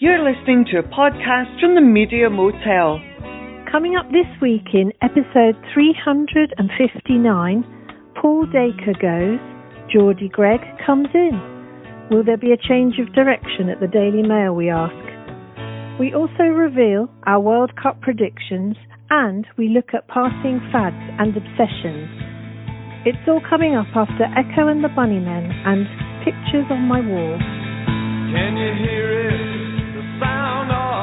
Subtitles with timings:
[0.00, 3.02] You're listening to a podcast from the Media Motel.
[3.66, 6.54] Coming up this week in episode 359,
[8.14, 9.42] Paul Dacre goes,
[9.90, 11.34] Geordie Greig comes in.
[12.12, 14.94] Will there be a change of direction at the Daily Mail, we ask?
[15.98, 18.76] We also reveal our World Cup predictions
[19.10, 22.06] and we look at passing fads and obsessions.
[23.02, 25.90] It's all coming up after Echo and the Bunnymen and
[26.22, 27.34] Pictures on My Wall.
[28.30, 29.77] Can you hear it?
[30.18, 30.97] The sound oh.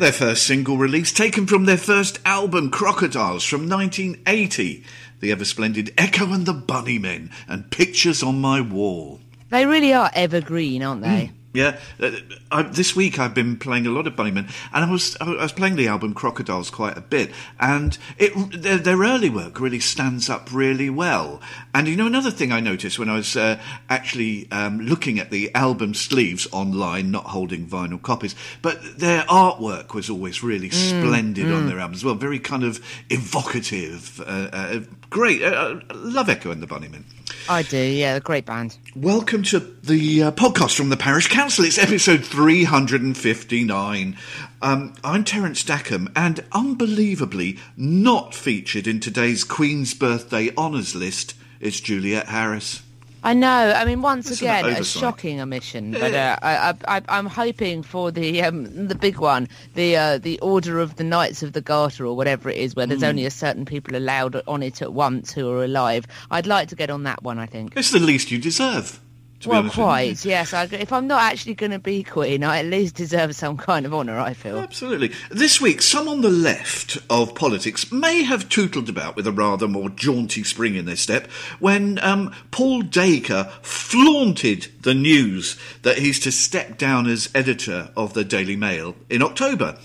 [0.00, 4.82] Their first single release, taken from their first album, Crocodiles, from 1980.
[5.20, 9.20] The ever splendid Echo and the Bunnymen, and Pictures on My Wall.
[9.50, 11.26] They really are evergreen, aren't they?
[11.26, 11.39] Hmm.
[11.52, 12.12] Yeah, uh,
[12.52, 15.52] I, this week I've been playing a lot of Bunnymen, and I was I was
[15.52, 20.30] playing the album Crocodiles quite a bit, and it their, their early work really stands
[20.30, 21.40] up really well.
[21.74, 25.32] And you know another thing I noticed when I was uh, actually um, looking at
[25.32, 31.50] the album sleeves online, not holding vinyl copies, but their artwork was always really splendid
[31.50, 32.80] on their albums as well, very kind of
[33.10, 35.42] evocative, uh, uh, great.
[35.42, 37.02] Uh, love Echo and the Bunnymen.
[37.48, 38.76] I do, yeah, a great band.
[38.94, 41.39] Welcome to the uh, podcast from the Parish Counsel.
[41.40, 44.18] Counsel, it's episode 359.
[44.60, 51.80] Um, I'm Terence Dackombe, and unbelievably not featured in today's Queen's Birthday Honours list is
[51.80, 52.82] Juliet Harris.
[53.24, 53.72] I know.
[53.74, 55.92] I mean, once That's again, a shocking omission.
[55.92, 60.78] But uh, I, I'm hoping for the um, the big one, the uh, the Order
[60.78, 63.64] of the Knights of the Garter or whatever it is, where there's only a certain
[63.64, 66.06] people allowed on it at once who are alive.
[66.30, 67.38] I'd like to get on that one.
[67.38, 67.72] I think.
[67.78, 69.00] It's the least you deserve.
[69.46, 70.24] Well, quite.
[70.24, 70.52] Yes.
[70.52, 73.86] I, if I'm not actually going to be queen, I at least deserve some kind
[73.86, 74.18] of honour.
[74.18, 74.58] I feel.
[74.58, 75.12] Absolutely.
[75.30, 79.66] This week, some on the left of politics may have tootled about with a rather
[79.66, 81.26] more jaunty spring in their step
[81.58, 88.14] when um, Paul Dacre flaunted the news that he's to step down as editor of
[88.14, 89.78] the Daily Mail in October.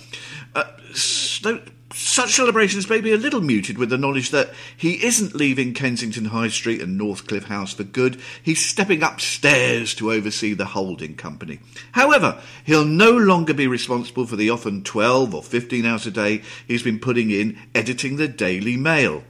[0.53, 0.63] Uh,
[0.93, 1.61] so,
[1.95, 6.25] such celebrations may be a little muted with the knowledge that he isn't leaving Kensington
[6.25, 8.19] High Street and Northcliffe House for good.
[8.43, 11.59] He's stepping upstairs to oversee the holding company.
[11.93, 16.41] However, he'll no longer be responsible for the often 12 or 15 hours a day
[16.67, 19.23] he's been putting in editing the Daily Mail.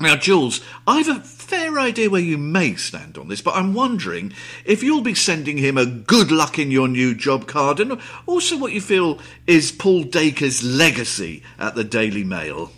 [0.00, 4.32] Now, Jules, I've a fair idea where you may stand on this, but I'm wondering
[4.64, 8.56] if you'll be sending him a good luck in your new job card and also
[8.56, 9.18] what you feel
[9.48, 12.70] is Paul Dacre's legacy at the Daily Mail.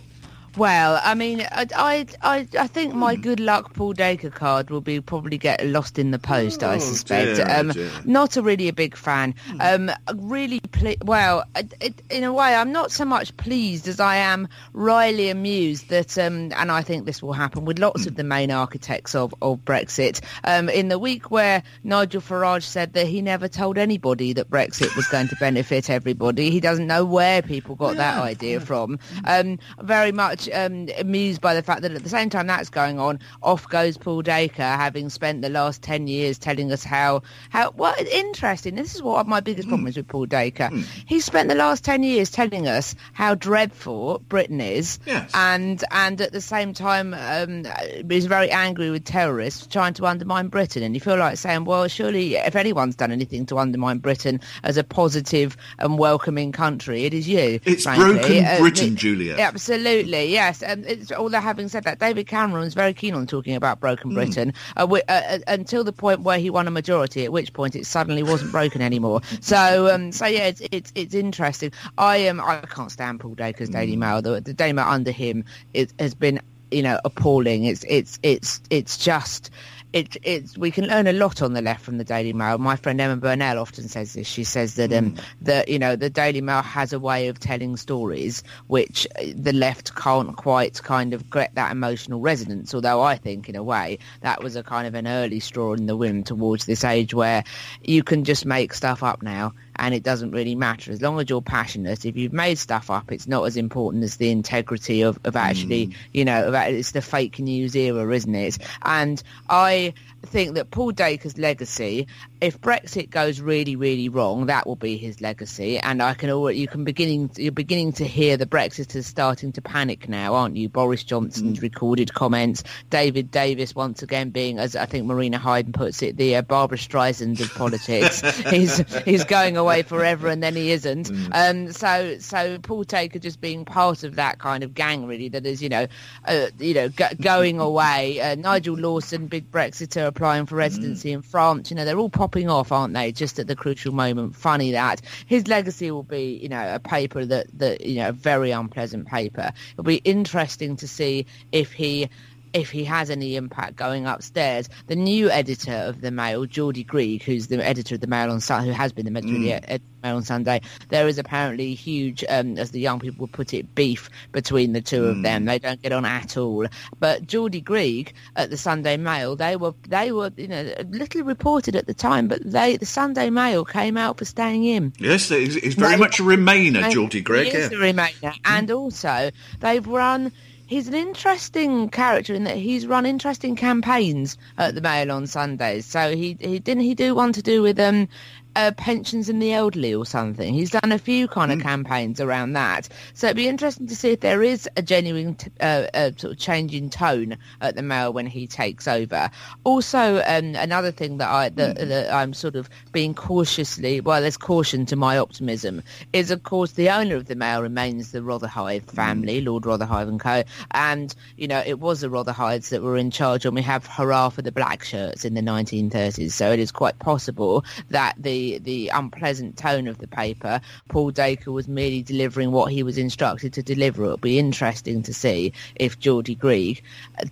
[0.55, 4.81] Well, I mean, I, I, I, I think my good luck Paul Dacre card will
[4.81, 6.63] be probably get lost in the post.
[6.63, 7.37] I Oh, suspect.
[7.37, 7.89] dear, um, dear.
[8.05, 9.33] Not a really a big fan.
[9.59, 13.99] Um, really, ple- well, it, it, in a way, I'm not so much pleased as
[13.99, 18.15] I am wryly amused that, um, and I think this will happen with lots of
[18.15, 20.21] the main architects of, of Brexit.
[20.43, 24.95] Um, in the week where Nigel Farage said that he never told anybody that Brexit
[24.95, 28.99] was going to benefit everybody, he doesn't know where people got that idea from.
[29.25, 32.99] Um, very much um, amused by the fact that at the same time that's going
[32.99, 37.71] on, off goes Paul Dacre, having spent the last 10 years telling us how, how
[37.71, 38.75] well, interesting.
[38.75, 40.69] This is what my biggest problem is with Paul Dacre.
[41.05, 45.31] He's spent the last 10 years telling us how dreadful Britain is Yes.
[45.33, 47.65] and, and at the same time um,
[48.09, 50.83] is very angry with terrorists trying to undermine Britain.
[50.83, 54.77] And you feel like saying, well, surely if anyone's done anything to undermine Britain as
[54.77, 57.59] a positive and welcoming country, it is you.
[57.65, 58.13] It's frankly.
[58.13, 59.39] broken Uh, Britain, it- Juliet.
[59.39, 60.63] Absolutely, yes.
[60.63, 64.09] Um, it's, although having said that, David Cameron was very keen on talking about broken
[64.11, 64.15] Hmm.
[64.15, 67.53] Britain uh, wi- uh, uh, until the point where he won a majority, at which
[67.53, 69.21] point it suddenly wasn't broken anymore.
[69.41, 71.71] So, um, so yeah, it's, it's it's interesting.
[71.97, 73.73] I am I can't stand Paul Dacre's Hmm.
[73.75, 74.21] Daily Mail.
[74.21, 76.39] The, the Daily Mail under him it has been
[76.71, 77.65] you know appalling.
[77.65, 79.51] It's it's it's it's just.
[79.93, 82.57] It, it's we can learn a lot on the left from the Daily Mail.
[82.57, 84.27] My friend Emma Burnell often says this.
[84.27, 87.77] She says that um, that you know the Daily Mail has a way of telling
[87.77, 92.73] stories which uh, the left can't quite kind of get that emotional resonance.
[92.73, 95.85] Although I think in a way that was a kind of an early straw in
[95.85, 97.43] the wind towards this age where
[97.83, 101.29] you can just make stuff up now and it doesn't really matter as long as
[101.29, 102.05] you're passionate.
[102.05, 105.87] If you've made stuff up, it's not as important as the integrity of, of actually,
[105.87, 105.95] mm.
[106.11, 108.57] you know, it's the fake news era, isn't it?
[108.81, 109.93] And I
[110.25, 112.07] think that Paul Dacre's legacy,
[112.41, 115.77] if Brexit goes really, really wrong, that will be his legacy.
[115.79, 119.61] And I can already, you can beginning, you're beginning to hear the Brexiters starting to
[119.61, 120.69] panic now, aren't you?
[120.69, 126.01] Boris Johnson's recorded comments, David Davis once again being, as I think Marina Hyden puts
[126.01, 128.21] it, the uh, Barbra Streisand of politics.
[128.49, 131.11] he's he's going away forever and then he isn't.
[131.31, 135.45] Um, so so Paul Dacre just being part of that kind of gang really that
[135.45, 135.87] is you know
[136.25, 138.19] uh, you know go, going away.
[138.21, 140.59] Uh, Nigel Lawson, big Brexiter, applying for mm-hmm.
[140.59, 141.69] residency in France.
[141.69, 143.11] You know they're all popping off, aren't they?
[143.11, 144.35] Just at the crucial moment.
[144.35, 148.13] Funny that his legacy will be you know a paper that that you know a
[148.13, 149.51] very unpleasant paper.
[149.73, 152.09] It'll be interesting to see if he
[152.53, 154.69] if he has any impact going upstairs.
[154.87, 158.39] The new editor of the Mail, Geordie Greig, who's the editor of the Mail on
[158.41, 159.43] Sunday, who has been the editor of mm.
[159.43, 162.99] the uh, ed- ed- Mail on Sunday, there is apparently huge, um, as the young
[162.99, 165.43] people would put it, beef between the two of them.
[165.43, 165.47] Mm.
[165.47, 166.67] They don't get on at all.
[166.99, 171.75] But Geordie Greig at the Sunday Mail, they were they were you know little reported
[171.75, 174.93] at the time, but they the Sunday Mail came out for staying in.
[174.99, 177.47] Yes, he's, he's very No, much a Remainer, Geordie Greig.
[177.47, 177.77] He is Yeah.
[177.77, 178.37] a Remainer.
[178.45, 180.31] And also, they've run.
[180.73, 185.85] He's an interesting character in that he's run interesting campaigns at the Mail on Sundays.
[185.85, 188.07] So he, he didn't he do one to do with um
[188.55, 190.53] uh, pensions and the elderly or something.
[190.53, 192.89] He's done a few kind of campaigns around that.
[193.13, 196.33] So it'd be interesting to see if there is a genuine t- uh, uh, sort
[196.33, 199.29] of change in tone at the Mail when he takes over.
[199.63, 204.37] Also, um, another thing that I that, that I'm sort of being cautiously well, there's
[204.37, 205.81] caution to my optimism
[206.11, 210.19] is of course the owner of the Mail remains the Rotherhithe family, Lord Rotherhithe and
[210.19, 210.43] co.
[210.71, 214.29] And you know it was the Rotherhides that were in charge when we have hurrah
[214.29, 216.31] for the black shirts in the 1930s.
[216.31, 221.51] So it is quite possible that the the unpleasant tone of the paper, Paul Dacre
[221.51, 224.03] was merely delivering what he was instructed to deliver.
[224.03, 226.83] It'll be interesting to see if Geordie Greig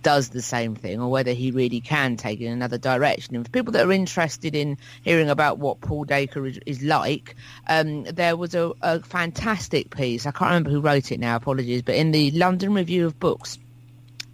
[0.02, 3.36] does the same thing or whether he really can take it in another direction.
[3.36, 7.36] And for people that are interested in hearing about what Paul Dacre is, is like,
[7.68, 10.26] um, there was a, a fantastic piece.
[10.26, 13.58] I can't remember who wrote it now, apologies, but in the London Review of Books,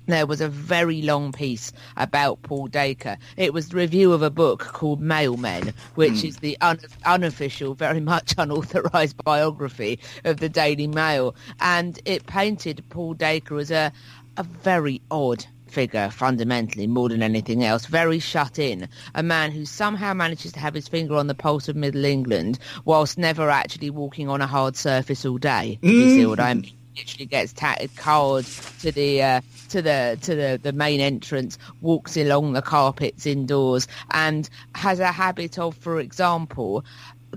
[0.08, 3.18] there was a very long piece about Paul Dacre.
[3.36, 6.26] It was the review of a book called Mailmen, which hmm.
[6.26, 11.34] is the un- unofficial, very much unauthorised biography of the Daily Mail.
[11.60, 13.92] And it painted Paul Dacre as a,
[14.36, 18.88] a very odd figure fundamentally more than anything else very shut in.
[19.14, 22.58] A man who somehow manages to have his finger on the pulse of middle england
[22.86, 25.78] whilst never actually walking on a hard surface all day.
[25.82, 26.60] If you see what i hmm.
[26.60, 28.44] mean literally gets tatted card
[28.80, 33.86] to the uh, to the to the, the main entrance, walks along the carpets indoors,
[34.12, 36.84] and has a habit of, for example,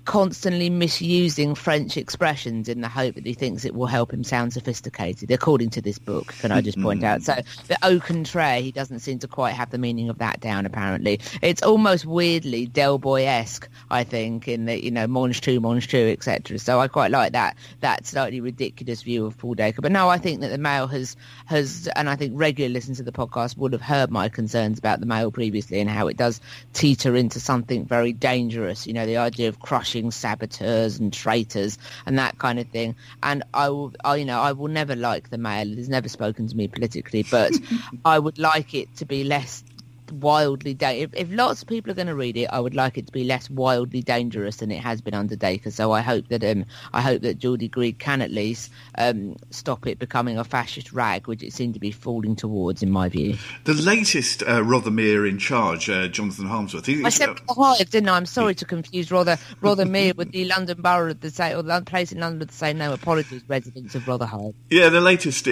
[0.06, 4.54] constantly misusing French expressions in the hope that he thinks it will help him sound
[4.54, 7.20] sophisticated, according to this book, can I just point out?
[7.20, 7.24] Hmm.
[7.24, 7.36] So
[7.68, 11.20] the au contraire, he doesn't seem to quite have the meaning of that down, apparently.
[11.42, 16.12] It's almost weirdly Del Boy-esque, I think, in the, you know, mange tout, mange tout,
[16.12, 16.58] etc.
[16.58, 19.82] So I quite like that, that slightly ridiculous view of Paul Dacre.
[19.82, 21.16] But no, I think that the Mail has,
[21.46, 25.00] has, and I think regular listeners to the podcast would have heard my concerns about
[25.00, 26.42] the Mail previously and how it does
[26.74, 32.18] teeter into something very dangerous, you know, the idea of crushing saboteurs and traitors and
[32.18, 32.96] that kind of thing.
[33.22, 35.72] And I will, I, you know, I will never like the Mail.
[35.72, 37.52] It has never spoken to me politically, but
[38.06, 39.64] I would like it to be less
[40.12, 42.98] wildly da- if, if lots of people are going to read it I would like
[42.98, 46.28] it to be less wildly dangerous than it has been under Dacre so I hope
[46.30, 50.44] that um I hope that Geordie Greig can at least um stop it becoming a
[50.44, 54.62] fascist rag which it seemed to be falling towards in my view The latest uh,
[54.62, 56.86] Rothermere in charge, uh, Jonathan Harmsworth.
[56.86, 58.18] He, I said Hive, didn't I?
[58.18, 61.82] I'm sorry to confuse Rother Rothermere with the London Borough of the same or the
[61.82, 62.92] place in London with the same name.
[62.92, 64.54] Apologies, residents of Rotherhithe.
[64.70, 65.48] yeah, the latest.
[65.48, 65.52] Uh,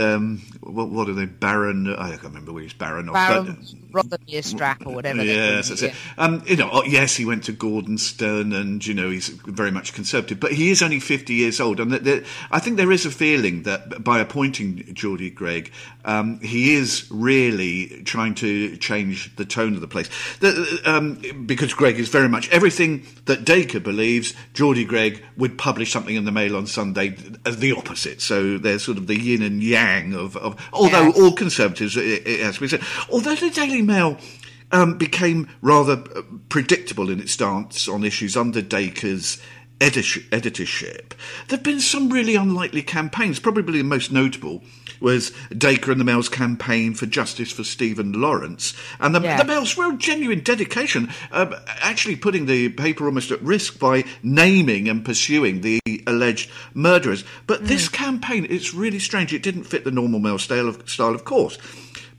[0.00, 1.26] um, what, what are they?
[1.26, 1.94] Baron.
[1.94, 3.08] I can't remember where he's Baron.
[3.08, 5.22] of, Baron but- Rothermere Strap or whatever.
[5.24, 5.94] Yes, that's it.
[6.18, 9.92] Um, you know, oh, yes, he went to Gordonstoun, and you know he's very much
[9.92, 13.06] conservative, but he is only fifty years old, and that that- I think there is
[13.06, 15.72] a feeling that by appointing Geordie Greig,
[16.04, 20.08] um, he is really trying to change the tone of the place.
[20.40, 24.34] The, um, because Greig is very much everything that Dacre believes.
[24.54, 28.20] Geordie Greig would publish something in the Mail on Sunday as the opposite.
[28.20, 32.40] So there's sort of the yin and yang of, of although all conservatives, it, it
[32.40, 32.82] has to be said.
[33.10, 34.18] Although the Daily Mail
[34.72, 39.40] um, became rather uh, predictable in its stance on issues under Dacre's
[39.80, 41.14] edit- editorship,
[41.48, 43.38] there have been some really unlikely campaigns.
[43.38, 44.62] Probably the most notable
[44.98, 49.36] was Dacre and the Mail's campaign for justice for Stephen Lawrence, and the, Yeah.
[49.36, 54.88] the Mail's real genuine dedication, uh, actually putting the paper almost at risk by naming
[54.88, 57.24] and pursuing the alleged murderers.
[57.46, 59.34] But this campaign, it's really strange.
[59.34, 61.58] It didn't fit the normal Mail style of, style, of course.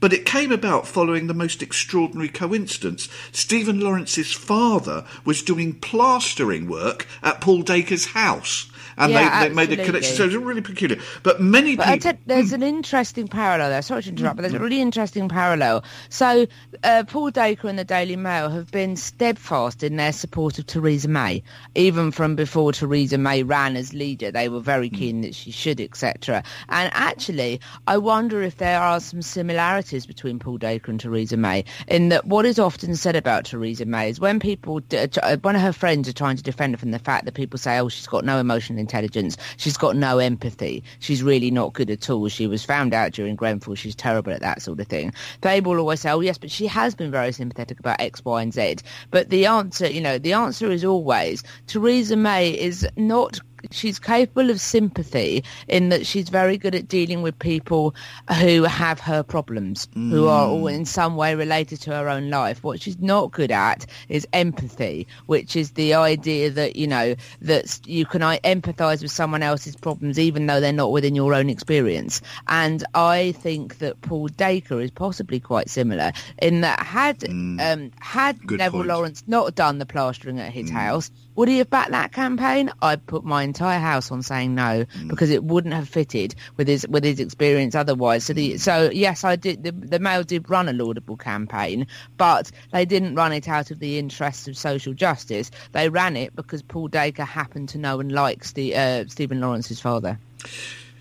[0.00, 3.08] But it came about following the most extraordinary coincidence.
[3.32, 8.67] Stephen Lawrence's father was doing plastering work at Paul Dacre's house.
[8.98, 9.84] And Yeah, they, they made absolutely.
[9.86, 10.16] connection.
[10.16, 11.00] So it's really peculiar.
[11.22, 12.00] But many But people.
[12.00, 13.82] tell- there's an interesting parallel there.
[13.82, 15.84] Sorry to interrupt, but there's a really interesting parallel.
[16.08, 16.46] So
[16.84, 21.08] uh, Paul Dacre and the Daily Mail have been steadfast in their support of Theresa
[21.08, 21.42] May,
[21.74, 24.30] even from before Theresa May ran as leader.
[24.30, 26.42] They were very keen that she should, etc.
[26.68, 31.64] And actually, I wonder if there are some similarities between Paul Dacre and Theresa May
[31.86, 35.56] in that what is often said about Theresa May is when people, d- uh, one
[35.56, 37.88] of her friends are trying to defend her from the fact that people say, oh,
[37.88, 42.28] she's got no emotional intelligence, she's got no empathy, she's really not good at all.
[42.28, 45.12] She was found out during Grenfell, she's terrible at that sort of thing.
[45.42, 48.42] They will always say, oh, yes, but she has been very sympathetic about X, Y,
[48.42, 48.76] and Z.
[49.10, 53.38] But the answer, you know, the answer is always Theresa May is not
[53.70, 57.94] she's capable of sympathy in that she's very good at dealing with people
[58.40, 60.74] who have her problems, who are all mm.
[60.74, 62.62] in some way related to her own life.
[62.62, 67.80] What she's not good at is empathy, which is the idea that, you know, that
[67.86, 71.50] you can I empathise with someone else's problems even though they're not within your own
[71.50, 72.20] experience.
[72.48, 77.60] And I think that Paul Dacre is possibly quite similar in that had mm.
[77.60, 78.84] um, had Neville.
[78.84, 80.74] Lawrence not done the plastering at his mm.
[80.74, 82.68] house, would he have backed that campaign?
[82.82, 86.84] I'd put my entire house on saying no because it wouldn't have fitted with his
[86.88, 88.24] with his experience otherwise.
[88.24, 89.62] So the so yes, I did.
[89.62, 93.78] The, the Mail did run a laudable campaign, but they didn't run it out of
[93.78, 95.52] the interests of social justice.
[95.70, 99.78] They ran it because Paul Dacre happened to know and like Ste- uh, Stephen Lawrence's
[99.78, 100.18] father.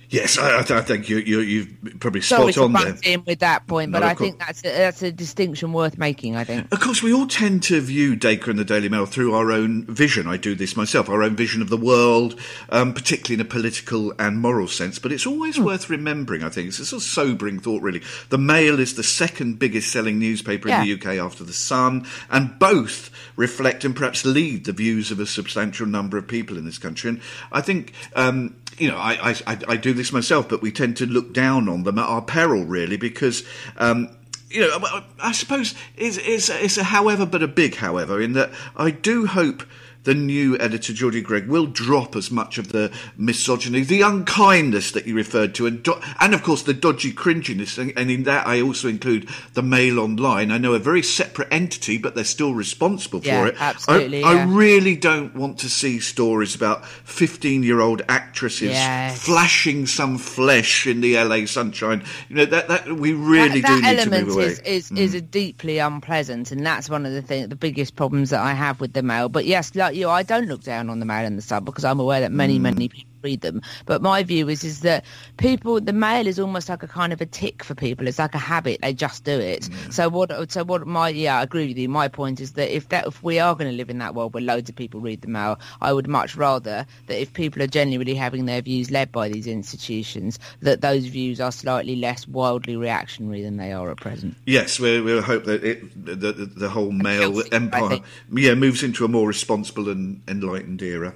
[0.10, 2.96] Yes, I, I think you, you, you've probably Sorry spot on there.
[3.04, 6.38] in with that point, but I co- think that's a, that's a distinction worth making.
[6.38, 6.72] I think.
[6.72, 9.86] Of course, we all tend to view Dacre and the Daily Mail through our own
[9.86, 10.26] vision.
[10.26, 14.14] I do this myself, our own vision of the world, um, particularly in a political
[14.18, 14.98] and moral sense.
[14.98, 16.70] But it's always worth remembering, I think.
[16.70, 18.02] It's a sort of sobering thought, really.
[18.30, 22.58] The Mail is the second biggest selling newspaper in the UK after The Sun, and
[22.60, 26.78] both reflect and perhaps lead the views of a substantial number of people in this
[26.78, 27.10] country.
[27.10, 27.22] And
[27.52, 27.92] I think.
[28.16, 31.68] Um, you know, I, I, I, do this myself, but we tend to look down
[31.68, 33.44] on them at our peril, really, because
[33.78, 34.10] um,
[34.50, 38.34] you know, I- I suppose it's, it's, it's a however, but a big however, in
[38.34, 39.64] that I do hope
[40.08, 45.06] the new editor, Geordie Greig, will drop as much of the misogyny, the unkindness that
[45.06, 47.78] you referred to, and, do- and of course the dodgy cringiness.
[47.78, 50.50] And, and in that, I also include the Mail Online.
[50.50, 53.62] I know a very separate entity, but they're still responsible Yeah, for it.
[53.62, 54.46] I- absolutely, I, yeah.
[54.48, 59.22] really don't want to see stories about 15 year old actresses Yes.
[59.22, 62.02] flashing some flesh in the LA sunshine.
[62.30, 64.46] You know, that, that we really that, do that need to move away.
[64.46, 68.30] is is, is a deeply unpleasant, and that's one of the thing, the biggest problems
[68.30, 69.28] that I have with the mail.
[69.28, 71.84] But yes, like you, I don't look down on the Mail and the sub because
[71.84, 72.64] I'm aware that many, hmm.
[72.64, 73.62] many people read them.
[73.86, 75.06] But my view is is that
[75.38, 78.08] people, the Mail is almost like a kind of a tick for people.
[78.08, 79.64] It's like a habit; they just do it.
[79.64, 79.94] Mm.
[79.94, 80.52] So what?
[80.52, 80.86] So what?
[80.88, 81.90] My yeah, I agree with you.
[81.90, 84.34] My point is that if that if we are going to live in that world
[84.34, 87.68] where loads of people read the Mail, I would much rather that if people are
[87.68, 92.76] genuinely having their views led by these institutions, that those views are slightly less wildly
[92.76, 94.36] reactionary than they are at present.
[94.46, 98.00] Yes, we we hope that it, the, the the whole mail empire,
[98.32, 101.14] yeah, moves into a more responsible and enlightened era.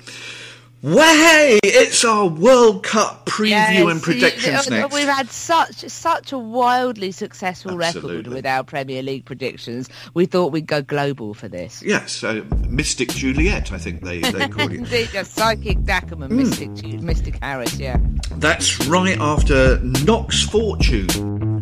[0.84, 4.94] Hey, it's our World Cup preview Yes, and predictions you- next.
[4.96, 8.18] We've had such such a wildly successful Absolutely.
[8.18, 9.90] record with our Premier League predictions.
[10.16, 11.84] We thought we'd go global for this.
[11.86, 14.72] Yes, uh, Mystic Juliet, I think they, they call it.
[14.80, 16.72] Indeed, just psychic Dackombe and Mystic
[17.02, 17.98] Mystic Harris, yeah.
[18.38, 21.62] That's right after Knox Fortune.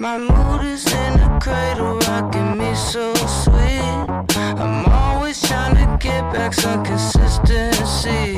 [0.00, 4.08] My mood is in the cradle, rocking me so sweet.
[4.58, 8.36] I'm always trying to get back some consistency.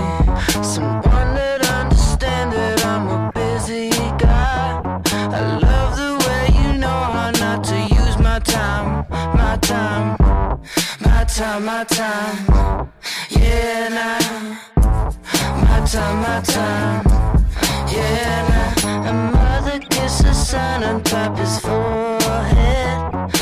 [0.60, 4.82] Someone that understands that I'm a busy guy.
[5.14, 10.16] I love the way you know how not to use my time, my time,
[10.98, 12.90] my time, my time.
[13.30, 14.58] Yeah, now.
[15.62, 17.04] My time, my time.
[17.88, 19.51] Yeah, now.
[20.24, 23.41] A son on top his forehead.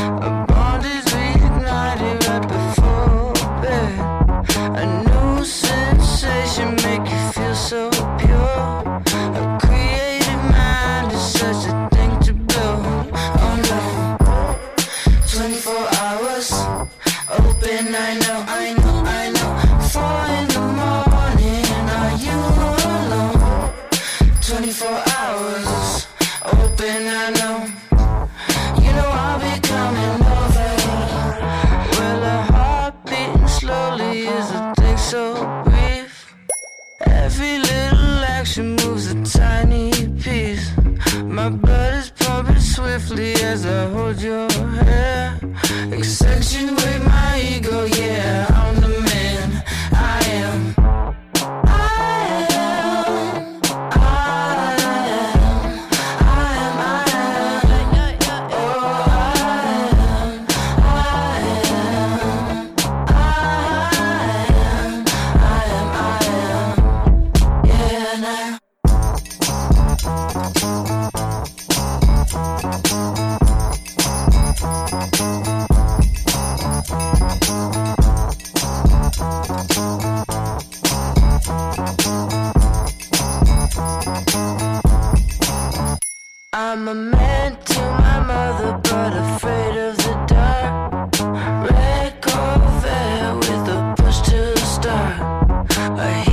[95.80, 96.29] A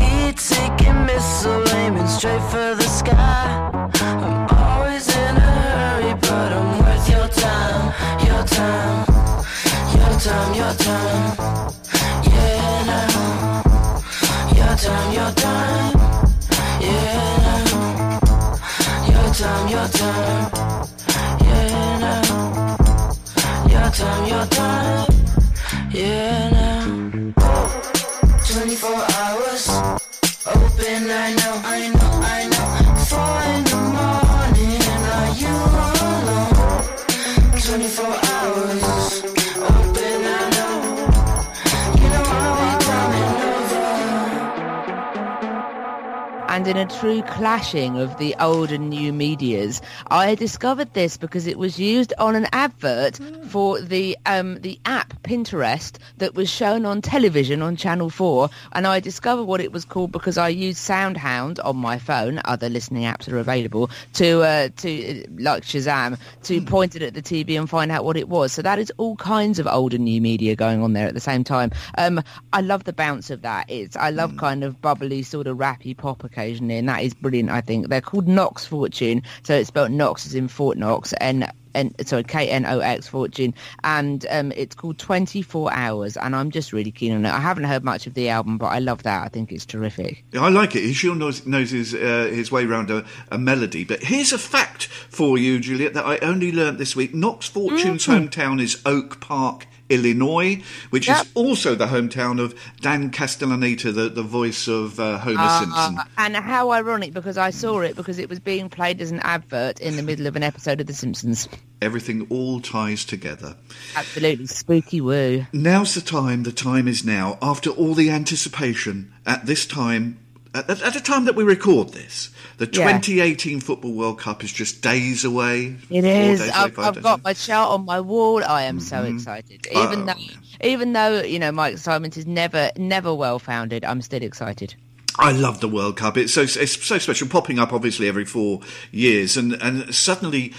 [46.67, 51.47] And in a true clashing of the old and new medias, I discovered this because
[51.47, 56.85] it was used on an advert for the um, the app Pinterest that was shown
[56.85, 58.49] on television on Channel 4.
[58.73, 62.41] And I discovered what it was called because I used SoundHound on my phone.
[62.43, 67.13] Other listening apps are available to uh, to uh, like Shazam to point it at
[67.13, 68.51] the TV and find out what it was.
[68.51, 71.21] So that is all kinds of old and new media going on there at the
[71.21, 71.71] same time.
[71.97, 73.69] Um, I love the bounce of that.
[73.69, 76.25] It's I love kind of bubbly sort of rappy pop
[76.57, 77.49] occasionally, and that is brilliant.
[77.49, 81.49] I think they're called Knox Fortune, so it's spelled Knox as in Fort Knox and.
[81.73, 86.35] And sorry, K N O X Fortune, and um, it's called Twenty Four Hours, and
[86.35, 87.29] I'm just really keen on it.
[87.29, 89.23] I haven't heard much of the album, but I love that.
[89.23, 90.23] I think it's terrific.
[90.31, 90.81] Yeah, I like it.
[90.81, 93.83] He sure knows, knows his, uh, his way around a, a melody.
[93.83, 97.13] But here's a fact for you, Juliet, that I only learnt this week.
[97.13, 101.25] Knox Fortune's hometown is Oak Park Illinois, which Yep.
[101.25, 105.97] is also the hometown of Dan Castellaneta, the, the voice of uh, Homer Uh, Simpson.
[106.17, 109.79] and how ironic because I saw it because it was being played as an advert
[109.79, 111.47] in the middle of an episode of The Simpsons.
[111.81, 113.55] Everything all ties together.
[113.95, 115.45] Absolutely spooky woo.
[115.53, 117.37] Now's the time, the time is now.
[117.41, 120.19] After all the anticipation, at this time,
[120.57, 122.99] at, at the time that we record this, the Yeah.
[122.99, 125.75] 2018 Football World Cup is just days away.
[125.89, 126.39] It is.
[126.39, 127.21] days I've, five I've got away.
[127.25, 128.43] my chart on my wall.
[128.43, 129.15] I am so mm-hmm.
[129.15, 129.67] excited.
[129.71, 134.01] Even Oh, though, even though you know my excitement is never, never well founded, I'm
[134.01, 134.75] still excited.
[135.19, 136.17] I love the World Cup.
[136.17, 140.53] It's so it's so special, popping up obviously every four years, and and suddenly.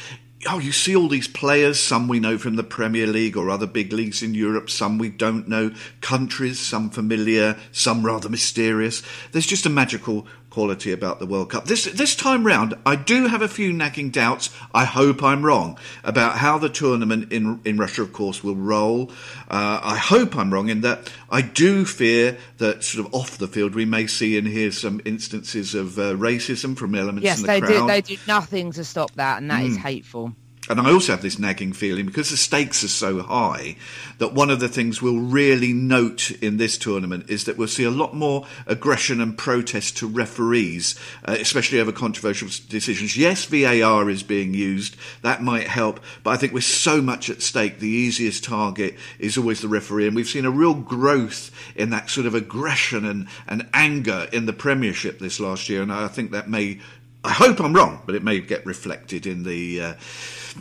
[0.46, 3.66] Oh, you see all these players, some we know from the Premier League or other
[3.66, 9.02] big leagues in Europe, some we don't know, countries, some familiar, some rather mysterious.
[9.32, 11.66] There's just a magical quality about the World Cup.
[11.66, 14.50] This this time round, I do have a few nagging doubts.
[14.74, 19.10] I hope I'm wrong about how the tournament in in Russia, of course, will roll.
[19.48, 23.48] Uh, I hope I'm wrong in that I do fear that sort of off the
[23.48, 27.42] field we may see and hear some instances of uh, racism from elements Yes, in
[27.42, 27.80] the they crowd.
[27.80, 27.86] do.
[27.86, 30.34] They do nothing to stop that, and that is hateful.
[30.68, 33.76] And I also have this nagging feeling because the stakes are so high
[34.18, 37.84] that one of the things we'll really note in this tournament is that we'll see
[37.84, 43.16] a lot more aggression and protest to referees, uh, especially over controversial decisions.
[43.16, 44.96] Yes, VAR is being used.
[45.22, 46.00] That might help.
[46.22, 50.06] But I think with so much at stake, the easiest target is always the referee.
[50.06, 54.46] And we've seen a real growth in that sort of aggression and, and anger in
[54.46, 55.82] the Premiership this last year.
[55.82, 56.80] And I think that may
[57.24, 59.94] I hope I'm wrong, but it may get reflected in the uh,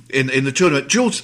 [0.10, 0.88] in in the tournament.
[0.88, 1.24] Jules,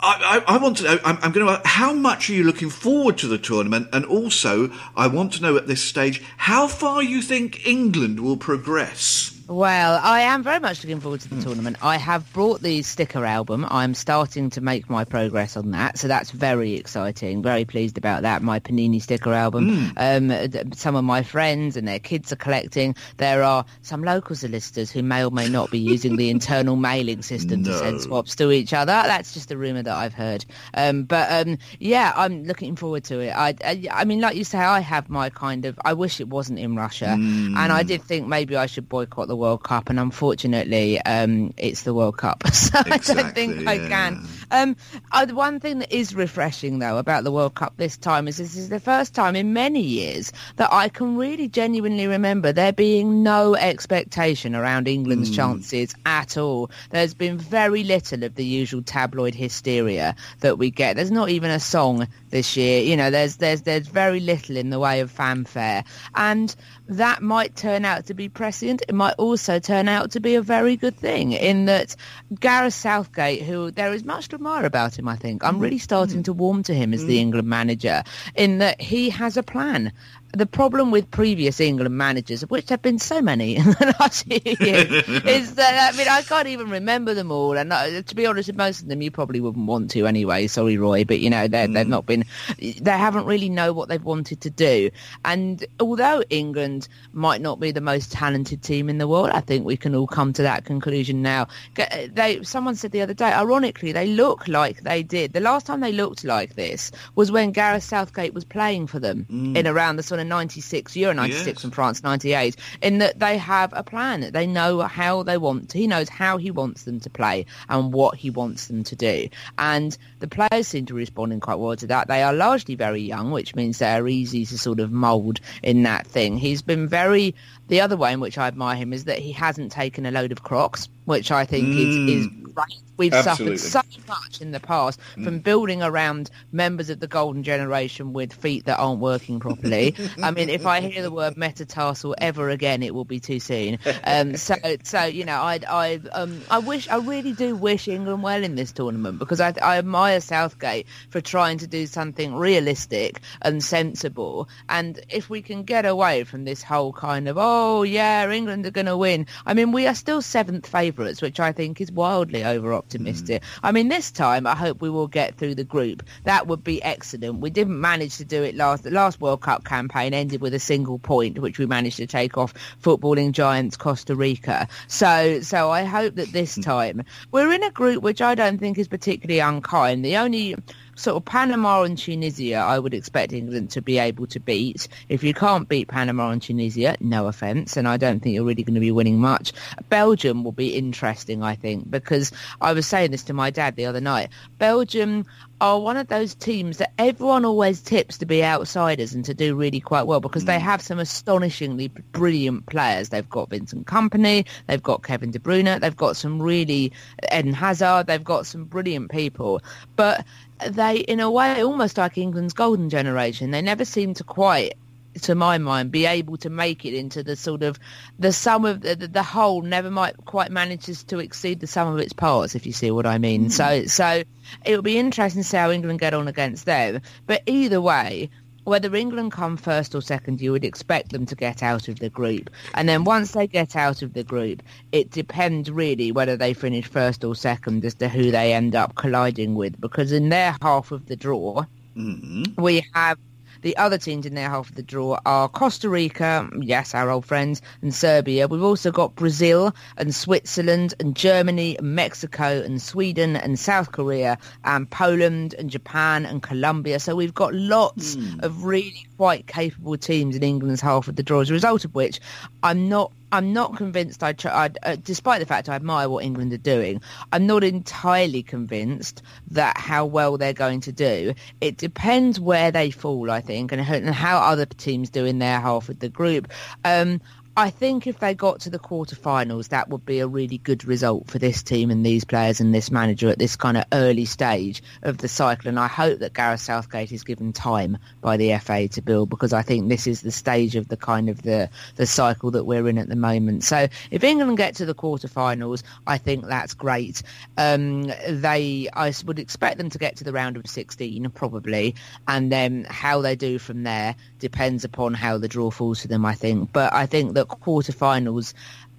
[0.00, 0.98] I, I, I want to know.
[1.04, 1.66] I'm, I'm going to.
[1.66, 3.88] How much are you looking forward to the tournament?
[3.92, 8.36] And also, I want to know at this stage how far you think England will
[8.36, 9.33] progress.
[9.46, 11.76] Well, I am very much looking forward to the tournament.
[11.82, 13.66] I have brought the sticker album.
[13.68, 17.42] I'm starting to make my progress on that, so that's very exciting.
[17.42, 18.42] Very pleased about that.
[18.42, 19.92] My Panini sticker album.
[19.98, 20.32] Um,
[20.72, 22.96] some of my friends and their kids are collecting.
[23.18, 27.20] There are some local solicitors who may or may not be using the internal mailing
[27.20, 28.92] system to send swaps to each other.
[28.92, 30.46] That's just a rumor that I've heard.
[30.72, 33.32] Um, but um, yeah, I'm looking forward to it.
[33.32, 35.78] I, I, I mean, like you say, I have my kind of.
[35.84, 39.33] I wish it wasn't in Russia, and I did think maybe I should boycott the
[39.36, 43.78] World Cup, and unfortunately, um, it's the World Cup, so I don't Exactly, think I
[43.78, 44.26] can.
[44.50, 44.76] Um,
[45.12, 48.36] uh, the one thing that is refreshing though about the World Cup this time is
[48.38, 52.72] this is the first time in many years that I can really genuinely remember there
[52.72, 55.34] being no expectation around England's Hmm.
[55.34, 56.70] chances at all.
[56.90, 60.96] There's been very little of the usual tabloid hysteria that we get.
[60.96, 62.82] There's not even a song this year.
[62.82, 66.54] You know, there's there's there's very little in the way of fanfare, and
[66.88, 68.82] that might turn out to be prescient.
[68.88, 71.96] It might also turn out to be a very good thing in that
[72.40, 75.44] Gareth Southgate, who there is much admire about him, I think.
[75.44, 75.62] I'm mm.
[75.62, 76.24] really starting mm.
[76.24, 77.20] to warm to him as the mm.
[77.20, 78.02] England manager
[78.34, 79.92] in that he has a plan.
[80.34, 83.94] The problem with previous England managers, of which there have been so many in the
[84.00, 87.56] last few years, is that, I mean, I can't even remember them all.
[87.56, 90.46] And uh, to be honest with most of them, you probably wouldn't want to anyway.
[90.46, 91.04] Sorry, Roy.
[91.04, 91.90] But, you know, they're, they've mm.
[91.90, 92.24] not been,
[92.58, 94.90] they haven't really know what they've wanted to do.
[95.24, 99.64] And although England might not be the most talented team in the world, I think
[99.64, 101.48] we can all come to that conclusion now.
[101.78, 105.32] Uh, they, someone said the other day, ironically, they look like they did.
[105.32, 109.26] The last time they looked like this was when Gareth Southgate was playing for them
[109.30, 109.56] mm.
[109.56, 111.64] in around the sort of 96, Euro 96 Yes.
[111.64, 114.30] and France 98, in that they have a plan.
[114.32, 115.78] They know how they want to.
[115.78, 119.28] He knows how he wants them to play and what he wants them to do.
[119.58, 122.08] And the players seem to be responding quite well to that.
[122.08, 125.82] They are largely very young, which means they are easy to sort of mould in
[125.84, 126.36] that thing.
[126.36, 127.34] He's been very...
[127.68, 130.32] The other way in which I admire him is that he hasn't taken a load
[130.32, 132.84] of crocks, which I think is, is great.
[132.96, 133.56] We've Absolutely.
[133.56, 138.32] suffered so much in the past from building around members of the golden generation with
[138.32, 139.96] feet that aren't working properly.
[140.22, 143.78] I mean, if I hear the word metatarsal ever again, it will be too soon.
[144.04, 148.22] Um, so, so you know, I, I, um, I wish, I really do wish England
[148.22, 153.20] well in this tournament because I, I admire Southgate for trying to do something realistic
[153.42, 154.48] and sensible.
[154.68, 158.70] And if we can get away from this whole kind of, oh yeah, England are
[158.70, 159.26] going to win.
[159.44, 163.42] I mean, we are still seventh favourites, which I think is wildly over optimistic.
[163.44, 163.66] Hmm.
[163.66, 166.02] I mean, this time I hope we will get through the group.
[166.24, 167.40] That would be excellent.
[167.40, 168.84] We didn't manage to do it last.
[168.84, 172.38] The last World Cup campaign ended with a single point, which we managed to take
[172.38, 174.68] off footballing giants Costa Rica.
[174.86, 176.62] So, so I hope that this hmm.
[176.62, 180.04] time we're in a group which I don't think is particularly unkind.
[180.04, 180.56] The only
[180.96, 184.88] sort of Panama and Tunisia, I would expect England to be able to beat.
[185.08, 188.62] If you can't beat Panama and Tunisia, no offence, and I don't think you're really
[188.62, 189.52] going to be winning much.
[189.88, 193.86] Belgium will be interesting, I think, because I was saying this to my dad the
[193.86, 194.30] other night.
[194.58, 195.26] Belgium
[195.60, 199.54] are one of those teams that everyone always tips to be outsiders and to do
[199.54, 200.64] really quite well because they hmm.
[200.64, 203.08] have some astonishingly brilliant players.
[203.08, 206.92] They've got Vincent Kompany, they've got Kevin De Bruyne, they've got some really
[207.32, 209.62] Eden Hazard, they've got some brilliant people,
[209.96, 210.24] but
[210.66, 214.74] they, in a way, almost like England's golden generation, they never seem to quite
[215.22, 217.78] to my mind, be able to make it into the sort of
[218.18, 221.98] the sum of the, the whole never might quite manages to exceed the sum of
[222.00, 223.44] its parts, if you see what I mean.
[223.44, 223.50] Hmm.
[223.50, 224.22] So, so
[224.64, 227.00] it'll be interesting to see how England get on against them.
[227.26, 228.30] But either way,
[228.64, 232.10] whether England come first or second, you would expect them to get out of the
[232.10, 232.50] group.
[232.74, 236.86] And then once they get out of the group, it depends really whether they finish
[236.86, 239.80] first or second as to who they end up colliding with.
[239.80, 241.64] Because in their half of the draw,
[241.96, 242.60] mm-hmm.
[242.60, 243.18] we have
[243.64, 247.24] the other teams in their half of the draw are Costa Rica, yes, our old
[247.24, 248.46] friends, and Serbia.
[248.46, 254.36] We've also got Brazil and Switzerland and Germany and Mexico and Sweden and South Korea
[254.64, 257.00] and Poland and Japan and Colombia.
[257.00, 258.38] So we've got lots hmm.
[258.40, 261.94] of really quite capable teams in England's half of the draw, as a result of
[261.94, 262.20] which
[262.62, 264.22] I'm not I'm not convinced.
[264.22, 267.00] I, try, I uh, despite the fact I admire what England are doing,
[267.32, 271.34] I'm not entirely convinced that how well they're going to do.
[271.60, 275.38] It depends where they fall, I think, and how, and how other teams do in
[275.38, 276.52] their half of the group.
[276.84, 277.20] Um,
[277.56, 281.30] I think if they got to the quarterfinals, that would be a really good result
[281.30, 284.82] for this team and these players and this manager at this kind of early stage
[285.02, 285.68] of the cycle.
[285.68, 289.52] And I hope that Gareth Southgate is given time by the FA to build because
[289.52, 292.88] I think this is the stage of the kind of the, the cycle that we're
[292.88, 293.62] in at the moment.
[293.62, 297.22] So if England get to the quarterfinals, I think that's great.
[297.56, 301.94] Um, they, I would expect them to get to the round of 16 probably,
[302.26, 306.26] and then how they do from there depends upon how the draw falls for them.
[306.26, 308.52] I think, but I think that quarterfinals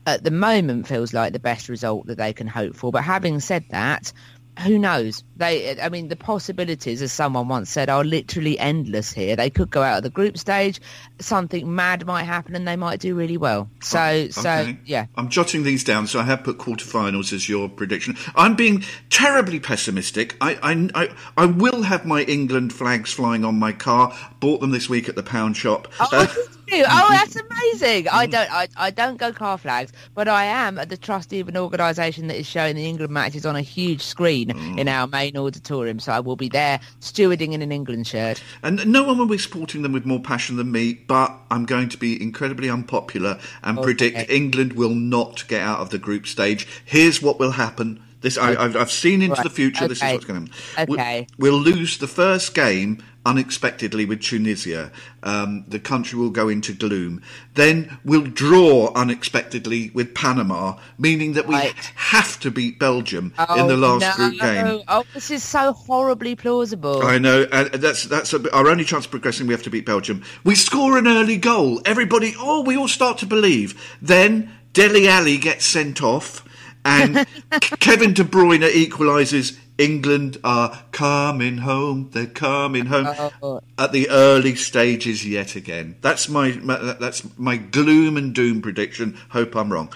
[0.08, 2.92] at the moment feels like the best result that they can hope for.
[2.92, 4.12] But having said that,
[4.60, 5.24] who knows?
[5.38, 9.36] They, I mean, the possibilities, as someone once said, are literally endless here.
[9.36, 10.80] They could go out of the group stage,
[11.20, 13.70] something mad might happen, and they might do really well.
[13.82, 15.08] So, oh, so yeah.
[15.16, 18.16] I'm jotting these down, so I have put quarterfinals as your prediction.
[18.36, 20.38] I'm being terribly pessimistic.
[20.40, 24.16] I, I, I, I will have my England flags flying on my car.
[24.46, 25.88] Bought them this week at the pound shop.
[26.00, 26.28] Oh, Uh,
[26.72, 28.08] oh, that's amazing!
[28.10, 31.48] I don't, I, I don't go car flags, but I am at the trustee of
[31.48, 35.36] an organisation that is showing the England matches on a huge screen in our main
[35.36, 35.98] auditorium.
[36.00, 38.40] So I will be there stewarding in an England shirt.
[38.62, 41.90] and no one will be supporting them with more passion than me, but I'm going
[41.90, 46.68] to be incredibly unpopular and predict England will not get out of the group stage.
[46.86, 48.00] Here's what will happen.
[48.22, 49.44] This I, I've, I've seen into Right.
[49.44, 49.88] the future.
[49.88, 50.94] This is what's going to happen.
[50.94, 51.28] Okay.
[51.38, 54.92] We'll, lose the first game unexpectedly with Tunisia.
[55.24, 57.22] Um, the country will go into gloom.
[57.56, 61.74] Then we'll draw unexpectedly with Panama, meaning that we Right.
[61.96, 64.30] have to beat Belgium in the last no.
[64.30, 64.82] group game.
[64.88, 67.04] Oh, this is so horribly plausible.
[67.04, 69.48] I know, and that's that's a, our only chance of progressing.
[69.48, 70.24] We have to beat Belgium.
[70.44, 71.82] We score an early goal.
[71.86, 73.98] Everybody, oh, we all start to believe.
[74.02, 76.44] Then Dele Alli gets sent off,
[76.84, 77.26] and
[77.80, 79.58] Kevin De Bruyne equalises.
[79.78, 82.10] England are coming home.
[82.12, 83.08] They're coming home
[83.42, 83.62] Oh.
[83.78, 85.96] at the early stages yet again.
[86.02, 89.18] That's my, my that's my gloom and doom prediction.
[89.30, 89.92] Hope I'm wrong.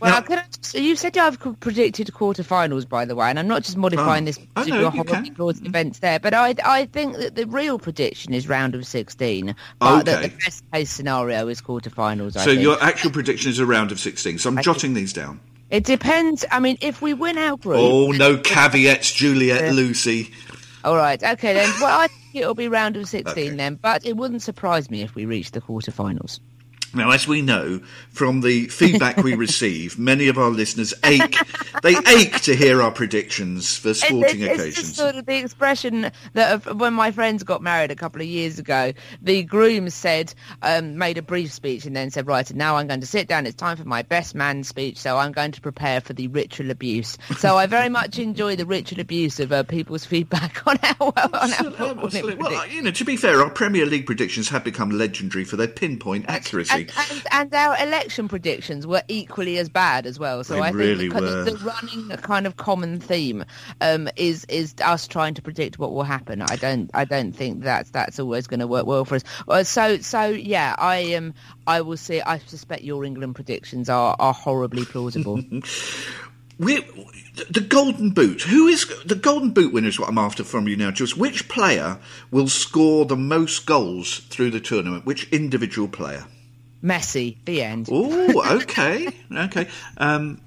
[0.00, 3.62] Well, Now- I just, you said I've predicted quarterfinals, by the way, and I'm not
[3.64, 4.26] just modifying Oh.
[4.26, 5.26] this to your you horrible can.
[5.28, 5.66] applause mm-hmm.
[5.66, 10.04] events there, but I, I think that the real prediction is round of 16, but
[10.06, 12.36] that the best case scenario is quarterfinals.
[12.36, 12.62] I so think.
[12.62, 14.38] your actual prediction is a round of 16.
[14.38, 15.38] So I'm I jotting these down.
[15.70, 16.44] It depends.
[16.50, 20.32] I mean, if we win our group, Oh, no caveats, Juliet Lucy.
[20.84, 21.70] all right, okay then.
[21.80, 23.56] Well, I think it'll be round of 16 Okay.
[23.56, 26.40] then, but it wouldn't surprise me if we reach the quarterfinals.
[26.92, 31.36] Now, as we know from the feedback we receive, many of our listeners ache.
[31.82, 34.74] They ache to hear our predictions for sporting it's, it's occasions.
[34.74, 38.58] just sort of the expression that when my friends got married a couple of years
[38.58, 42.86] ago, the groom said, um, made a brief speech and then said, right, now I'm
[42.86, 43.46] going to sit down.
[43.46, 46.70] It's time for my best man speech, so I'm going to prepare for the ritual
[46.70, 47.16] abuse.
[47.38, 51.24] So I very much enjoy the ritual abuse of uh, people's feedback on our, on
[51.24, 52.34] our Absolutely, footballing absolutely.
[52.36, 55.68] Well, you know, to be fair, our Premier League predictions have become legendary for their
[55.68, 56.79] pinpoint accuracy.
[56.96, 60.44] And, and, and our election predictions were equally as bad as well.
[60.44, 61.44] So They I think really the, were.
[61.44, 63.44] the running kind of common theme
[63.80, 66.42] um, is is us trying to predict what will happen.
[66.42, 69.24] I don't I don't think that's that's always going to work well for us.
[69.48, 71.34] Uh, so so yeah, I am.
[71.66, 72.20] I will see.
[72.20, 75.40] I suspect your England predictions are are horribly plausible.
[76.58, 76.80] we
[77.50, 78.42] the Golden Boot.
[78.42, 79.88] Who is the Golden Boot winner?
[79.88, 81.16] Is what I'm after from you now, Jules.
[81.16, 81.98] Which player
[82.30, 85.06] will score the most goals through the tournament?
[85.06, 86.26] Which individual player?
[86.82, 87.88] Messi, the end.
[87.90, 89.68] Oh, okay, okay.
[89.98, 90.40] Um,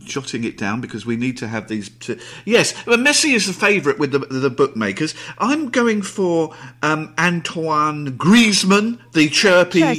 [0.00, 1.88] jotting it down because we need to have these.
[2.00, 5.14] To, yes, well, Messi is the favourite with the, the bookmakers.
[5.38, 9.80] I'm going for um, Antoine Griezmann, the chirpy.
[9.80, 9.94] Yeah,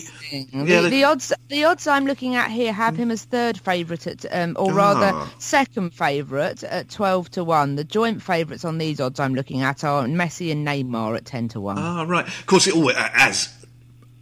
[0.51, 4.05] the, the- the odds, the odds I'm looking at here have him as third favourite
[4.07, 5.33] at, um, or rather Ah.
[5.39, 7.75] second favourite at twelve to one.
[7.75, 11.47] The joint favourites on these odds I'm looking at are Messi and Neymar at ten
[11.49, 11.77] to one.
[11.77, 12.27] Ah, right.
[12.27, 13.56] Of course, it always, as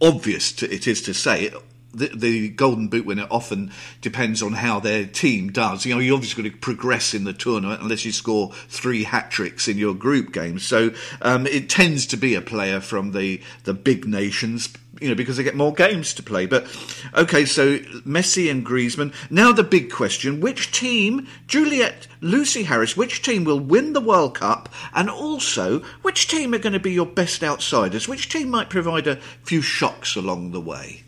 [0.00, 1.50] obvious it is to say,
[1.96, 5.86] the, the Golden Boot winner often depends on how their team does.
[5.86, 9.30] You know, you're obviously going to progress in the tournament unless you score three hat
[9.30, 10.64] tricks in your group games.
[10.64, 10.90] So
[11.22, 14.68] um, it tends to be a player from the the big nations.
[15.00, 16.46] You know, because they get more games to play.
[16.46, 16.66] But
[17.14, 19.12] okay, so Messi and Griezmann.
[19.30, 24.34] Now the big question: Which team, Juliet, Lucy Harris, which team will win the World
[24.34, 28.08] Cup, and also which team are going to be your best outsiders?
[28.08, 31.02] Which team might provide a few shocks along the way?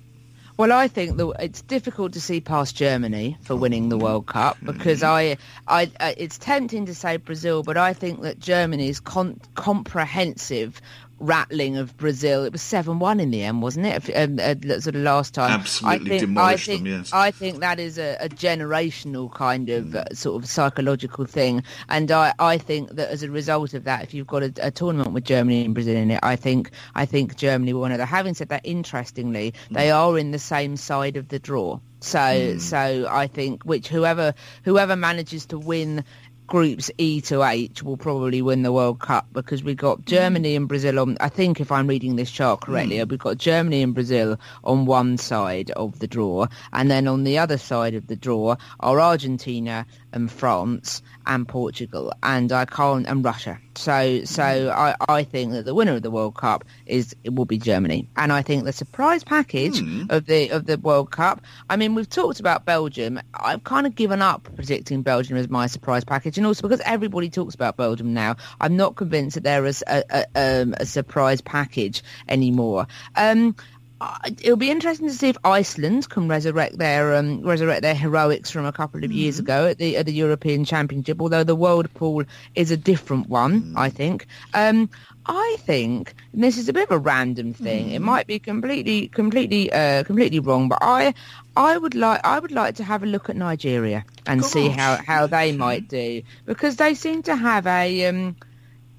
[0.59, 4.57] Well, I think that it's difficult to see past Germany for winning the World Cup
[4.57, 4.67] hmm.
[4.67, 5.37] because I,
[5.69, 10.83] I, it's tempting to say Brazil, but I think that Germany's con- comprehensive
[11.21, 12.45] rattling of Brazil.
[12.45, 14.11] It was seven one in the end, wasn't it?
[14.17, 15.51] Um, uh, sort of last time.
[15.51, 17.13] Absolutely I think, demolished I think, them, yes.
[17.13, 22.11] I think that is a, a generational kind of uh, sort of psychological thing, and
[22.11, 25.13] I, I think that as a result of that, if you've got a, a tournament
[25.13, 28.01] with Germany and Brazil in it, I think I think Germany will win it.
[28.01, 31.81] Having said that, interestingly, they are in the same side of the draw.
[32.01, 36.05] So so I think which whoever whoever manages to win
[36.49, 40.05] groups E to H will probably win the World Cup because we've got mm.
[40.07, 43.09] Germany and Brazil on I think if I'm reading this chart correctly mm.
[43.09, 47.39] we've got Germany and Brazil on one side of the draw and then on the
[47.39, 53.25] other side of the draw are Argentina and France and Portugal and I can't and
[53.25, 53.59] Russia.
[53.75, 54.43] So so
[54.75, 58.09] I, I think that the winner of the World Cup is it will be Germany.
[58.17, 62.09] And I think the surprise package of the of the World Cup I mean we've
[62.09, 63.21] talked about Belgium.
[63.35, 66.39] I've kind of given up predicting Belgium as my surprise package.
[66.39, 69.83] And also because everybody talks about Belgium now I'm not convinced that they're a, s-
[69.87, 72.87] a- a- um, a surprise package anymore.
[73.17, 73.55] Um,
[74.01, 78.51] I- It'll be interesting to see if Iceland can resurrect their um, resurrect their heroics
[78.51, 81.21] from a couple of years ago at the at the European Championship.
[81.21, 84.27] Although the world pool is a different one, I think.
[84.55, 84.89] Um,
[85.27, 87.91] I think and this is a bit of a random thing.
[87.91, 91.13] It might be completely completely uh, completely wrong, but I
[91.57, 94.97] I would like I would like to have a look at Nigeria and see how
[95.05, 98.07] how they might do because they seem to have a.
[98.07, 98.37] Um,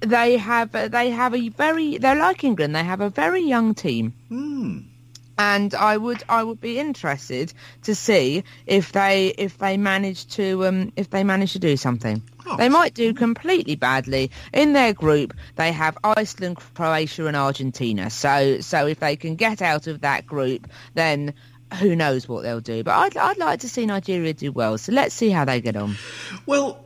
[0.02, 2.74] they have they have a very they're like England.
[2.74, 4.14] They have a very young team
[5.40, 10.66] and I would I would be interested to see if they if they manage to
[10.66, 12.22] um, if they manage to do something.
[12.46, 12.56] Oh.
[12.58, 15.34] They might do completely badly in their group.
[15.56, 18.10] They have Iceland, Croatia, and Argentina.
[18.10, 21.32] So so if they can get out of that group, then
[21.78, 22.84] who knows what they'll do.
[22.84, 24.76] But I'd I'd like to see Nigeria do well.
[24.76, 25.96] So let's see how they get on.
[26.44, 26.84] Well,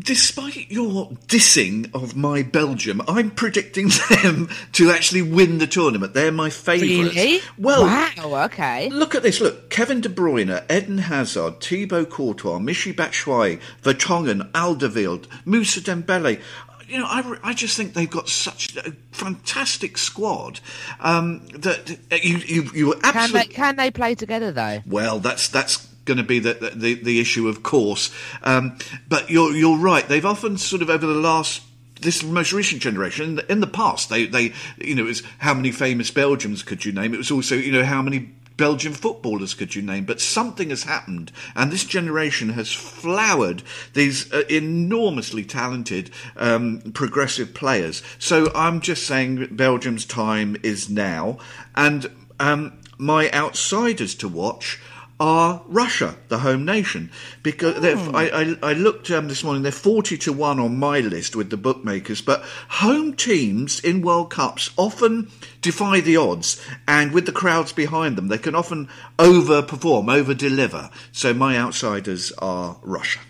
[0.00, 3.90] despite your dissing of my Belgium, I'm predicting
[4.22, 6.14] them to actually win the tournament.
[6.14, 7.14] They're my favourites.
[7.14, 7.40] Really?
[7.58, 8.44] Well, wow.
[8.46, 8.88] Okay.
[8.90, 9.40] Look at this.
[9.40, 16.40] Look, Kevin De Bruyne, Eden Hazard, Thibaut Courtois, Michi Batshuayi, Vertonghen, Alderweireld, Moussa Dembele.
[16.88, 20.58] You know, I, I just think they've got such a fantastic squad
[20.98, 21.88] um, that
[22.24, 24.80] you you you were Can they absolutely can they play together though?
[24.86, 25.20] well.
[25.20, 28.10] That's that's going to be the, the the issue, of course.
[28.42, 28.76] Um,
[29.08, 30.06] but you're you're right.
[30.06, 31.62] They've often sort of over the last
[32.00, 35.70] this most recent generation in the, past they they you know it was how many
[35.70, 37.14] famous Belgians could you name?
[37.14, 40.04] It was also you know how many Belgian footballers could you name?
[40.04, 43.62] But something has happened, and this generation has flowered
[43.94, 48.02] these uh, enormously talented, um, progressive players.
[48.18, 51.38] So I'm just saying Belgium's time is now,
[51.76, 54.80] and um, my outsiders to watch
[55.20, 57.10] are Russia, the home nation,
[57.42, 59.62] because they're I, I, I looked um, this morning.
[59.62, 64.30] They're forty to one on my list with the bookmakers, but home teams in World
[64.30, 65.30] Cups often
[65.60, 70.90] defy the odds, and with the crowds behind them, they can often overperform, over deliver.
[71.12, 73.20] So my outsiders are Russia.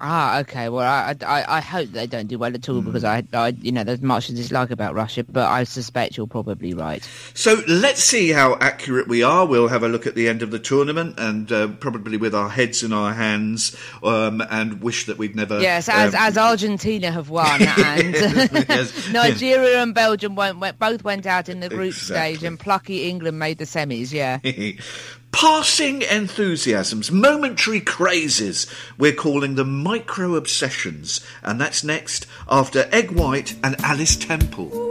[0.00, 0.68] Ah, okay.
[0.68, 3.72] Well, I, I, I hope they don't do well at all because I, I, you
[3.72, 7.08] know, there's much to dislike about Russia, but I suspect you're probably right.
[7.34, 9.46] So let's see how accurate we are.
[9.46, 12.48] We'll have a look at the end of the tournament and uh, probably with our
[12.48, 15.60] heads in our hands um, and wish that we'd never.
[15.60, 21.04] Yes, as um, as Argentina have won, and Yes, Nigeria and Belgium went, went both
[21.04, 22.34] went out in the group Exactly.
[22.34, 24.12] stage, and plucky England made the semis.
[24.12, 24.38] Yeah.
[25.30, 28.66] Passing enthusiasms, momentary crazes.
[28.96, 34.87] We're calling them micro obsessions, and that's next after Eg White and Alice Temple.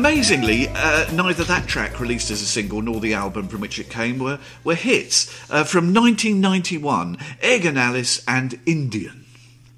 [0.00, 3.90] Amazingly, uh, neither that track released as a single nor the album from which it
[3.90, 5.28] came were, were hits.
[5.50, 9.19] Uh, from 1991, Eg and Alice and Indian.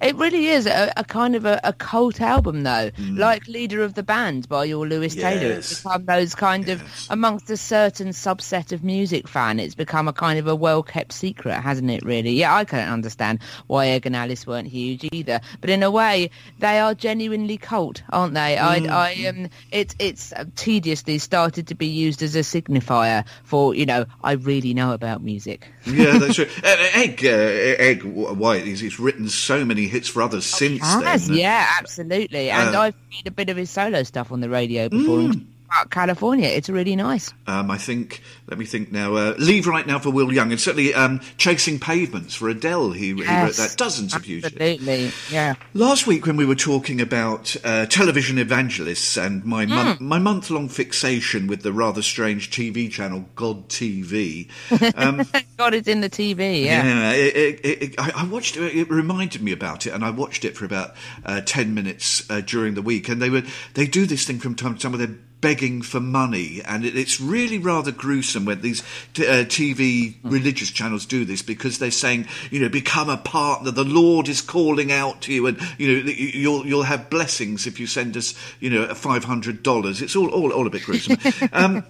[0.02, 2.90] It really is a, a kind of a, a cult album, though.
[2.98, 5.52] Like Leader of the Band by your Lewis Taylor.
[5.52, 10.12] It's become those kind of, amongst a certain subset of music fan, it's become a
[10.12, 12.32] kind of a well-kept secret, hasn't it, really?
[12.32, 15.40] Yeah, I can't understand why Eg and Alice weren't huge either.
[15.60, 18.58] But in a way, they are genuinely cult, aren't they?
[18.58, 23.74] I, I um, it, it's uh, tediously started to be used as a signifier for,
[23.74, 25.68] you know, I really know about music.
[25.86, 26.48] Yeah, that's true.
[26.64, 31.36] Eg, uh, Eg White, he's, he's written so many hits for others since Has, then.
[31.36, 32.50] yeah, absolutely.
[32.50, 35.46] And Uh, I've played a bit of his solo stuff on the radio before Mm.
[35.82, 36.48] In California.
[36.48, 37.32] It's really nice.
[37.46, 40.60] Um, I think, let me think now, uh, Leave Right Now for Will Young, and
[40.60, 44.46] certainly um, Chasing Pavements for Adele, he, he wrote that, dozens of hits.
[44.46, 45.54] Absolutely, yeah.
[45.74, 49.70] Last week, when we were talking about uh, television evangelists and my Hmm.
[49.74, 54.48] mon- my month long fixation with the rather strange TV channel God TV,
[54.96, 55.24] Um,
[55.56, 56.84] God, it's in the TV, yeah.
[56.84, 58.74] yeah, it, it, it, I watched it.
[58.74, 60.94] It reminded me about it, and I watched it for about
[61.24, 63.08] uh, ten minutes uh, during the week.
[63.08, 63.42] And they were
[63.74, 66.96] they do this thing from time to time where they're begging for money, and it,
[66.96, 68.82] it's really rather gruesome when these
[69.12, 73.70] t- uh, TV religious channels do this because they're saying, you know, become a partner.
[73.70, 77.66] The Lord is calling out to you, and you know you- you'll you'll have blessings
[77.66, 80.00] if you send us, you know, five hundred dollars.
[80.00, 81.18] It's all, all all a bit gruesome.
[81.52, 81.84] um,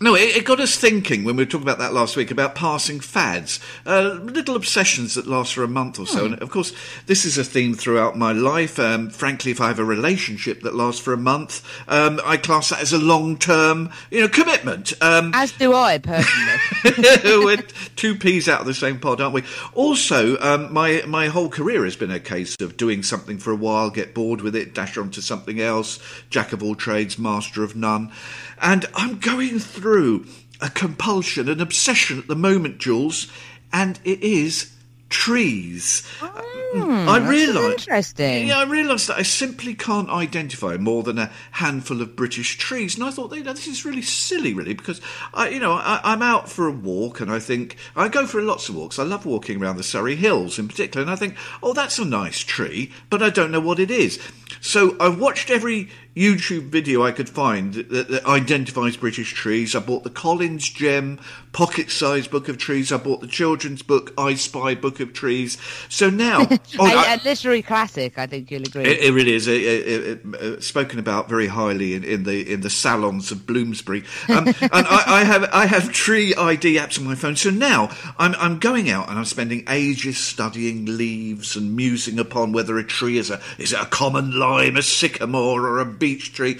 [0.00, 2.54] no, it, it got us thinking when we were talking about that last week about
[2.54, 6.24] passing fads, uh, little obsessions that last for a month or so.
[6.24, 6.72] And of course,
[7.06, 8.80] this is a theme throughout my life.
[8.80, 12.70] Um, frankly, if I have a relationship that lasts for a month, um, I class
[12.70, 14.92] that as a long-term, you know, commitment.
[15.00, 16.58] Um, As do I, personally.
[17.44, 17.62] we're
[17.94, 19.44] two peas out of the same pod, aren't we?
[19.74, 23.56] Also, um, my my whole career has been a case of doing something for a
[23.56, 27.62] while, get bored with it, dash on to something else, jack of all trades, master
[27.62, 28.10] of none,
[28.60, 29.91] and I'm going through
[30.60, 33.30] a compulsion, an obsession at the moment, Jules,
[33.72, 34.72] and it is
[35.12, 36.06] trees.
[36.20, 37.82] Hmm, I realise.
[37.82, 38.48] interesting.
[38.48, 42.94] Yeah, I realised that I simply can't identify more than a handful of British trees,
[42.94, 45.02] and I thought, you know, this is really silly, really, because
[45.34, 48.40] I, you know, I, I'm out for a walk, and I think I go for
[48.40, 48.98] lots of walks.
[48.98, 52.06] I love walking around the Surrey Hills in particular, and I think, oh, that's a
[52.06, 54.18] nice tree, but I don't know what it is.
[54.60, 59.74] So I've watched every YouTube video I could find that, that identifies British trees.
[59.74, 61.18] I bought the Collins Gem
[61.52, 62.92] pocket-sized book of trees.
[62.92, 65.56] I bought the children's book I Spy Book of Trees.
[65.88, 66.40] So now,
[66.78, 68.84] oh, a, I- a literary classic, I think you'll agree.
[68.84, 69.48] it, it really is.
[69.48, 73.46] It, it, it, uh, spoken about very highly in, in the in the salons of
[73.46, 74.04] Bloomsbury.
[74.28, 77.36] Um, and I, I have I have tree ID apps on my phone.
[77.36, 82.52] So now I'm I'm going out and I'm spending ages studying leaves and musing upon
[82.52, 86.32] whether a tree is a is it a common lime, a sycamore, or a beech
[86.34, 86.58] tree.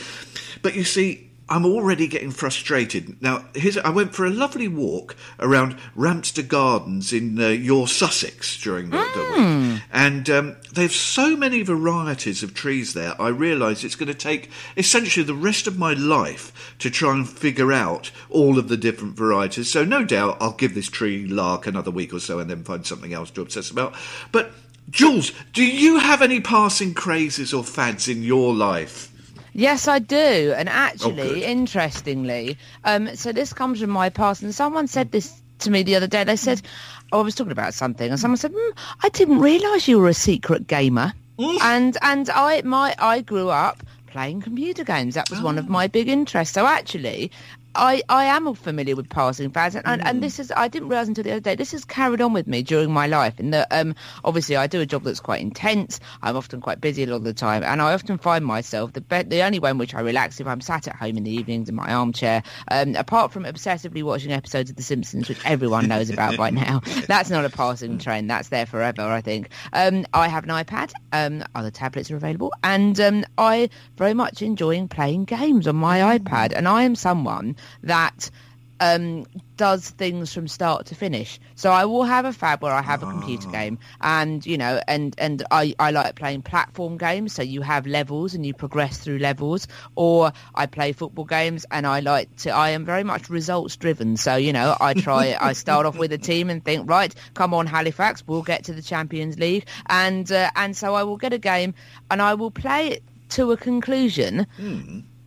[0.62, 1.28] But you see.
[1.49, 3.20] I'm already getting frustrated.
[3.20, 8.59] Now, here's, I went for a lovely walk around Ramster Gardens in uh, your Sussex
[8.59, 9.83] during the, the week.
[9.93, 14.14] And um, they have so many varieties of trees there, I realise it's going to
[14.14, 18.78] take essentially the rest of my life to try and figure out all of the
[18.78, 19.70] different varieties.
[19.70, 22.87] So, no doubt, I'll give this tree lark another week or so and then find
[22.87, 23.95] something else to obsess about.
[24.30, 24.53] But,
[24.91, 29.11] Jules, do you have any passing crazes or fads in your life?
[29.55, 30.55] Yes, I do.
[30.57, 31.43] And actually, good.
[31.43, 34.43] interestingly, um, so this comes from my past.
[34.43, 36.24] And someone said this to me the other day.
[36.24, 36.62] They said,
[37.12, 38.72] oh, I was talking about something, and someone said, mm,
[39.03, 41.12] I didn't realise you were a secret gamer.
[41.39, 45.14] and and I my I grew up playing computer games.
[45.14, 46.55] That was one of my big interests.
[46.55, 47.30] So actually.
[47.74, 51.08] I, I am familiar with passing fads and, and, and this is I didn't realise
[51.08, 53.68] until the other day this has carried on with me during my life in that
[53.70, 53.94] um,
[54.24, 57.24] obviously I do a job that's quite intense I'm often quite busy a lot of
[57.24, 60.00] the time and I often find myself the be- the only way in which I
[60.00, 63.44] relax if I'm sat at home in the evenings in my armchair um, apart from
[63.44, 67.50] obsessively watching episodes of The Simpsons which everyone knows about by now that's not a
[67.50, 69.48] passing trend that's there forever I think.
[69.72, 74.42] Um, I have an iPad um, other tablets are available and um, I very much
[74.42, 78.30] enjoying playing games on my iPad and I am someone that
[78.82, 81.38] um, does things from start to finish.
[81.54, 84.80] So I will have a fab where I have a computer game, and you know,
[84.88, 87.32] and and I, I like playing platform games.
[87.32, 91.86] So you have levels and you progress through levels, or I play football games and
[91.86, 92.50] I like to.
[92.50, 94.16] I am very much results driven.
[94.16, 95.36] So you know, I try.
[95.40, 98.72] I start off with a team and think, right, come on, Halifax, we'll get to
[98.72, 101.74] the Champions League, and uh, and so I will get a game
[102.10, 104.46] and I will play it to a conclusion.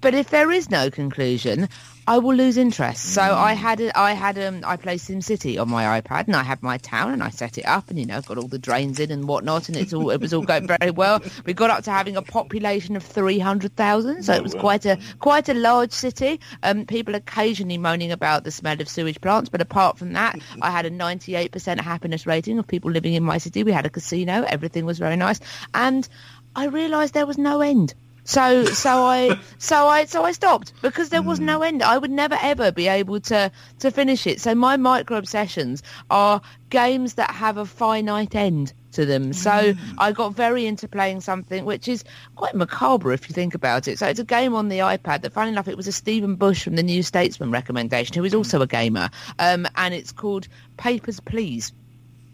[0.01, 1.69] But if there is no conclusion,
[2.07, 3.03] I will lose interest.
[3.13, 6.43] So I had a, I had um I played SimCity on my iPad and I
[6.43, 8.99] had my town and I set it up and you know got all the drains
[8.99, 11.21] in and whatnot and it's all it was all going very well.
[11.45, 14.85] We got up to having a population of three hundred thousand, so it was quite
[14.85, 16.39] a quite a large city.
[16.61, 20.69] Um, people occasionally moaning about the smell of sewage plants, but apart from that, I
[20.69, 23.63] had a ninety eight percent happiness rating of people living in my city.
[23.63, 25.39] We had a casino, everything was very nice,
[25.73, 26.07] and
[26.55, 27.95] I realised there was no end.
[28.25, 31.45] So so I so I so I stopped because there was hmm.
[31.45, 31.83] no end.
[31.83, 34.41] I would never ever be able to to finish it.
[34.41, 39.31] So my micro obsessions are games that have a finite end to them.
[39.31, 39.99] So hmm.
[39.99, 42.03] I got very into playing something which is
[42.35, 43.99] quite macabre if you think about it.
[43.99, 46.63] So it's a game on the iPad that, funny enough, it was a Stephen Bush
[46.63, 48.39] from the New Statesman recommendation, who is hmm.
[48.39, 50.47] also a gamer, um, and it's called
[50.77, 51.71] Papers Please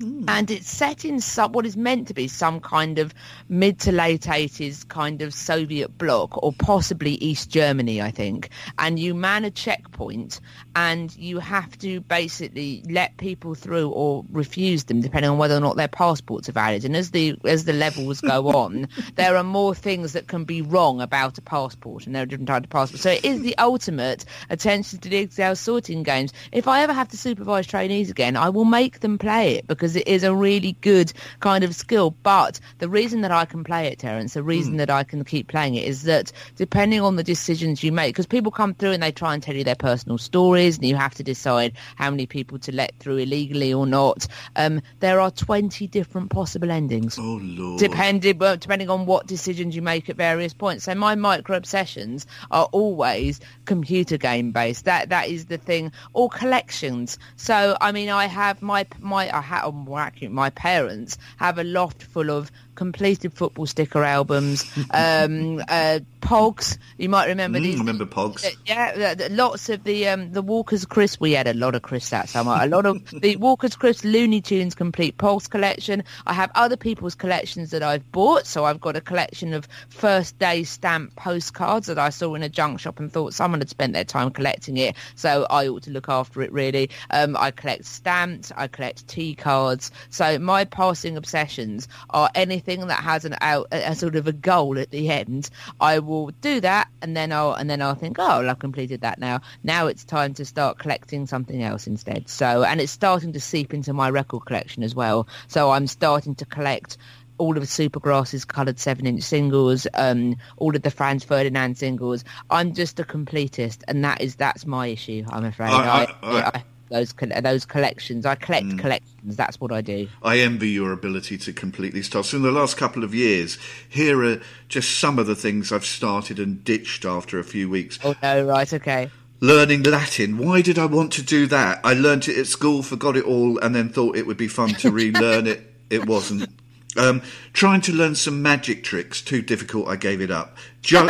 [0.02, 0.24] Hmm.
[0.28, 3.14] and it's set in some what is meant to be some kind of
[3.50, 8.50] mid to late 80s kind of Soviet bloc or possibly East Germany, I think.
[8.80, 10.40] And you man a checkpoint
[10.76, 15.60] and you have to basically let people through or refuse them depending on whether or
[15.60, 16.86] not their passports are valid.
[16.86, 20.62] And as the as the levels go on, there are more things that can be
[20.62, 23.04] wrong about a passport and there are different types of passports.
[23.04, 26.32] So it is the ultimate attention to detail sorting games.
[26.52, 29.96] If I ever have to supervise trainees again, I will make them play it because
[29.96, 32.12] it is a really good kind of skill.
[32.24, 34.78] But the reason that I can play it, Terence, the reason hmm.
[34.78, 38.26] that I can keep playing it is that depending on the decisions you make, because
[38.26, 40.18] people come through and they try and tell you their personal
[40.62, 44.28] stories and you have to decide how many people to let through illegally or not.
[44.56, 47.80] Um, there are 20 different possible endings Oh, Lord.
[47.80, 50.86] depending well, depending on what decisions you make at various points.
[50.86, 54.86] So my micro obsessions are always computer game based.
[54.86, 55.92] That that is the thing.
[56.14, 57.18] Or collections.
[57.36, 60.32] So I mean, I have my my I have more accurate.
[60.32, 66.78] My parents have a loft full of completed football sticker albums, um, uh, Pogs.
[66.98, 67.80] You might remember Mm, these.
[67.80, 68.46] remember Pogs?
[68.46, 71.20] Uh, Yeah, lots of the um, the Walker's Crisp.
[71.20, 72.58] We had a lot of crisps that summer.
[72.60, 76.04] A lot of the Walker's Crisp Looney Tunes complete Pulse collection.
[76.28, 78.46] I have other people's collections that I've bought.
[78.46, 82.50] So I've got a collection of first day stamp postcards that I saw in a
[82.50, 84.96] junk shop and thought someone had spent their time collecting it.
[85.16, 86.90] So I ought to look after it really.
[87.10, 88.52] Um, I collect stamps.
[88.56, 89.92] I collect tea cards.
[90.12, 94.34] So my passing obsessions are anything that has an out a, a sort of a
[94.34, 95.50] goal at the end.
[95.80, 96.11] I will
[96.42, 99.42] do that and then I'll and then I'll think, oh, well, I've completed that now.
[99.64, 102.28] Now it's time to start collecting something else instead.
[102.30, 105.28] So and it's starting to seep into my record collection as well.
[105.48, 106.98] So I'm starting to collect
[107.38, 112.24] all of Supergrass's coloured seven-inch singles, um, all of the Franz Ferdinand singles.
[112.52, 115.24] I'm just a completist, and that is that's my issue.
[115.28, 115.72] I'm afraid.
[115.72, 118.26] I- I- I- those those collections.
[118.26, 118.80] I collect Mm.
[118.80, 119.36] collections.
[119.36, 120.08] That's what I do.
[120.22, 122.34] I envy your ability to complete these tasks.
[122.34, 123.58] In the last couple of years,
[123.90, 127.98] here are just some of the things I've started and ditched after a few weeks.
[128.04, 129.10] Oh no, right, okay.
[129.40, 130.38] Learning Latin.
[130.38, 131.80] Why did I want to do that?
[131.84, 134.70] I learnt it at school, forgot it all, and then thought it would be fun
[134.76, 135.68] to relearn it.
[135.90, 136.50] It wasn't.
[136.96, 137.22] Um,
[137.52, 140.56] trying to learn some magic tricks, too difficult, I gave it up.
[140.82, 141.08] Ju-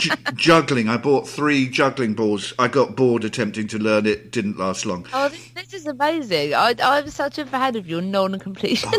[0.00, 2.52] ju- juggling, I bought three juggling balls.
[2.58, 5.06] I got bored attempting to learn it, didn't last long.
[5.12, 6.54] Oh, this, this is amazing.
[6.54, 8.90] I, I'm such a fan of your non-completion.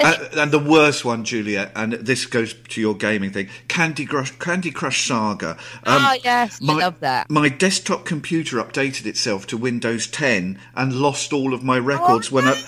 [0.00, 4.32] Uh, and the worst one, Juliet, and this goes to your gaming thing Candy Crush,
[4.38, 5.50] Candy Crush Saga.
[5.84, 7.30] Um, oh yes, I love that.
[7.30, 12.44] My desktop computer updated itself to Windows 10 and lost all of my records when
[12.44, 12.60] I.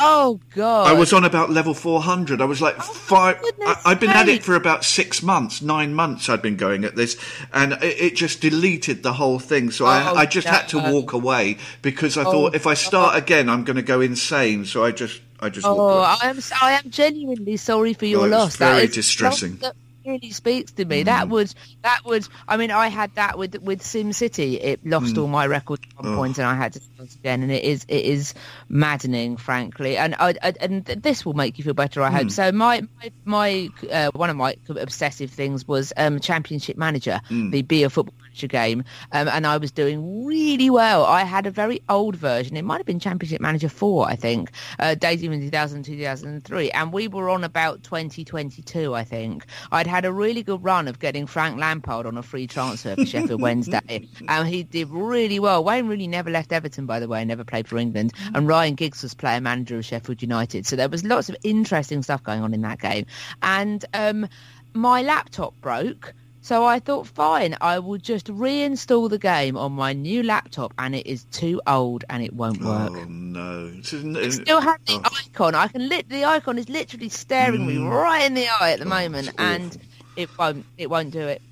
[0.00, 0.88] Oh god!
[0.88, 2.40] I was on about level 400.
[2.40, 3.38] I was like five.
[3.62, 6.25] I, I'd been at it for about six months, nine months.
[6.28, 7.16] I'd been going at this,
[7.52, 9.70] and it, it just deleted the whole thing.
[9.70, 12.72] So Oh, I, I just had to walk away because I Oh, thought if I
[12.72, 14.64] uh, start again, I'm going to go insane.
[14.64, 16.00] So I just, I just Oh.
[16.00, 16.38] I am.
[16.62, 18.56] I am genuinely sorry for your Oh, loss.
[18.56, 19.56] very that is distressing.
[19.56, 19.74] That
[20.06, 21.02] really speaks to me.
[21.02, 21.52] That would.
[21.82, 22.26] That would.
[22.48, 24.60] I mean, I had that with with Sim City.
[24.60, 25.22] It lost Mm.
[25.22, 26.16] all my records at one Oh.
[26.16, 27.42] point, and I had to start again.
[27.42, 27.84] And it is.
[27.88, 28.34] It is
[28.68, 29.96] maddening, frankly.
[29.96, 32.02] And I, I and this will make you feel better.
[32.02, 32.14] I Mm.
[32.14, 32.30] hope.
[32.30, 37.50] So my my, my uh, one of my obsessive things was um, Championship Manager, Mm.
[37.50, 38.14] the Be a Football
[38.46, 41.04] Game, um, and I was doing really well.
[41.06, 42.56] I had a very old version.
[42.56, 46.70] It might have been Championship Manager 4, I think, uh, dating in 2000, 2003.
[46.72, 49.46] And we were on about 2022, I think.
[49.72, 53.06] I'd had a really good run of getting Frank Lampard on a free transfer for
[53.06, 54.06] Sheffield Wednesday.
[54.28, 55.64] And he did really well.
[55.64, 58.12] Wayne Rooney never left Everton, by the way, never played for England.
[58.34, 60.66] And Ryan Giggs was player manager of Sheffield United.
[60.66, 63.06] So there was lots of interesting stuff going on in that game.
[63.42, 64.28] And um,
[64.74, 66.14] my laptop broke.
[66.46, 70.94] So I thought, fine, I will just reinstall the game on my new laptop, and
[70.94, 72.92] it is too old and it won't work.
[72.94, 73.72] Oh no!
[73.74, 75.18] It still has the oh.
[75.26, 75.56] icon.
[75.56, 78.84] I can lit the icon is literally staring me right in the eye at the
[78.84, 79.76] Oh, moment, and
[80.14, 80.64] it won't.
[80.78, 81.42] It won't do it.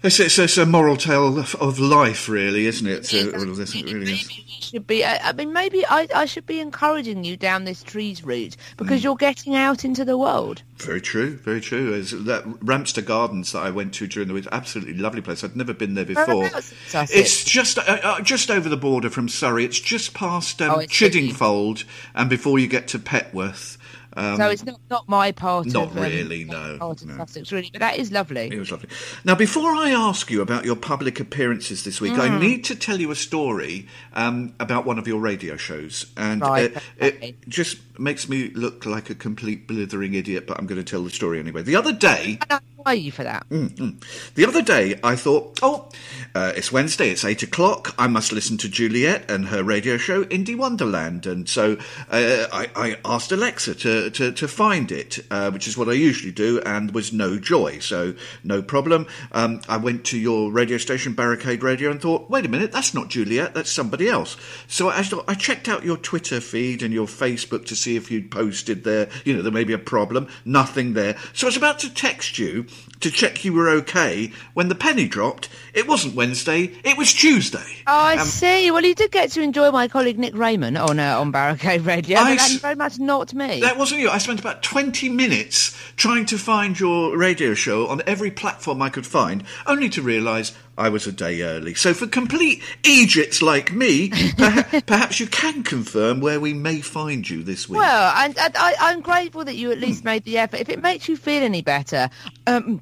[0.00, 3.06] It's, it's, it's a moral tale of, of life, really, isn't it?
[3.06, 4.28] So, It all of this, it really is.
[4.28, 5.04] Maybe we should be.
[5.04, 8.76] I, I mean, maybe I, I should be encouraging you down this trees route Mm.
[8.76, 10.62] because you're getting out into the world.
[10.76, 11.92] Very true, very true.
[11.94, 15.42] It's that Ramster Gardens that I went to during the week, absolutely lovely place.
[15.42, 16.26] I'd never been there before.
[16.36, 17.18] Whereabouts in Sussex?
[17.18, 19.64] It's just uh, uh, just over the border from Surrey.
[19.64, 20.92] It's just past um, Oh, it's.
[20.92, 21.84] Chiddingfold,
[22.14, 23.77] and before you get to Petworth.
[24.18, 27.08] Um, so it's not not my part not of um, really, my no, part of
[27.08, 27.16] no.
[27.18, 28.48] Sussex, really, but that is lovely.
[28.52, 28.88] It was lovely.
[29.24, 32.20] Now, before I ask you about your public appearances this week, Mm.
[32.20, 36.40] I need to tell you a story um, about one of your radio shows, and
[36.40, 40.46] Right, uh, it just makes me look like a complete blithering idiot.
[40.46, 41.62] But I'm going to tell the story anyway.
[41.62, 43.46] The other day, I are you for that?
[43.50, 44.02] Mm.
[44.34, 45.90] The other day, I thought, oh,
[46.34, 47.94] uh, it's Wednesday, it's eight o'clock.
[47.98, 51.26] I must listen to Juliet and her radio show, Indie Wonderland.
[51.26, 51.76] And so
[52.08, 55.92] uh, I, I asked Alexa to, to, to find it, uh, which is what I
[55.92, 57.78] usually do, and was no joy.
[57.80, 59.06] So no problem.
[59.32, 62.94] Um, I went to your radio station, Barricade Radio, and thought, wait a minute, that's
[62.94, 64.36] not Juliet, that's somebody else.
[64.66, 68.30] So I, I checked out your Twitter feed and your Facebook to see if you'd
[68.30, 70.28] posted there, you know, there may be a problem.
[70.44, 71.16] Nothing there.
[71.32, 72.66] So I was about to text you
[73.00, 75.48] to check you were okay when the penny dropped.
[75.74, 77.64] It wasn't Wednesday, it was Tuesday.
[77.86, 78.70] Oh, I Um, see.
[78.70, 82.18] Well, you did get to enjoy my colleague Nick Raymond on uh, on Barricade Radio,
[82.18, 83.60] I that's very much not me.
[83.60, 84.10] That wasn't you.
[84.10, 88.88] I spent about 20 minutes trying to find your radio show on every platform I
[88.88, 91.74] could find, only to realise I was a day early.
[91.74, 97.28] So, for complete Egypts like me, perha- perhaps you can confirm where we may find
[97.28, 97.78] you this week.
[97.78, 100.60] Well, and, and I, I'm grateful that you at least made the effort.
[100.60, 102.08] If it makes you feel any better,
[102.46, 102.80] um,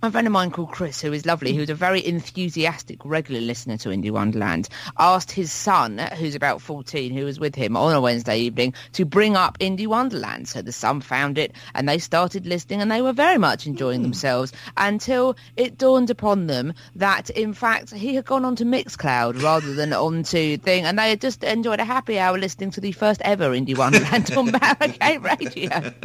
[0.00, 3.76] a friend of mine called Chris, who is lovely, who's a very enthusiastic regular listener
[3.78, 8.00] to Indie Wonderland, asked his son, who's about 14, who was with him on a
[8.00, 10.48] Wednesday evening, to bring up Indie Wonderland.
[10.48, 14.02] So the son found it and they started listening and they were very much enjoying
[14.02, 19.74] themselves until it dawned upon them that, in fact, he had gone onto Mixcloud rather
[19.74, 23.20] than onto Thing and they had just enjoyed a happy hour listening to the first
[23.24, 25.92] ever Indie Wonderland on Barricade Radio.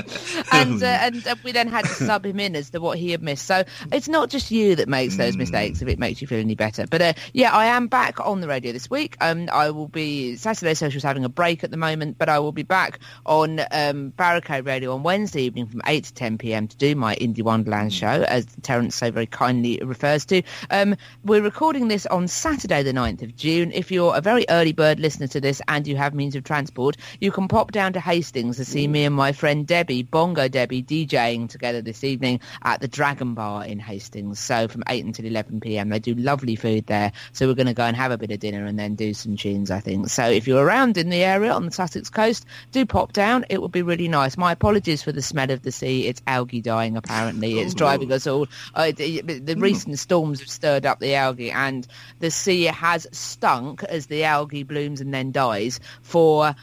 [0.52, 3.12] And, uh, and uh, we then had to sub him in as to what he
[3.12, 3.46] had missed.
[3.46, 6.56] So it's not just you that makes those mistakes if it makes you feel any
[6.56, 6.86] better.
[6.88, 9.18] But uh, yeah, I am back on the radio this week.
[9.22, 12.52] Um, I will be Saturday Social's having a break at the moment, but I will
[12.52, 16.78] be back on um, Barricade Radio on Wednesday evening from eight to ten pm to
[16.78, 20.42] do my Indie Wonderland show, as Terence so very kindly refers to.
[20.70, 23.72] Um, we're recording this on Saturday, the 9th of June.
[23.72, 26.98] If you're a very early bird listener to this and you have means of transport,
[27.20, 30.84] you can pop down to Hastings to see me and my friend Debbie, Bongo Debbie,
[30.84, 34.40] DJing together this evening at the Dragon Bar in Hastings.
[34.40, 35.90] So from 8 until 11 p.m.
[35.90, 37.12] They do lovely food there.
[37.34, 39.36] So we're going to go and have a bit of dinner and then do some
[39.36, 40.08] tunes, I think.
[40.08, 43.46] So if you're around in the area on the Sussex coast, do pop down.
[43.50, 44.38] It would be really nice.
[44.38, 46.08] My apologies for the smell of the sea.
[46.08, 47.60] It's algae dying, apparently.
[47.60, 48.48] It's driving us all.
[48.74, 51.86] Uh, the, the recent storms have stirred up the algae and
[52.20, 56.56] the sea has stunk as the algae blooms and then dies for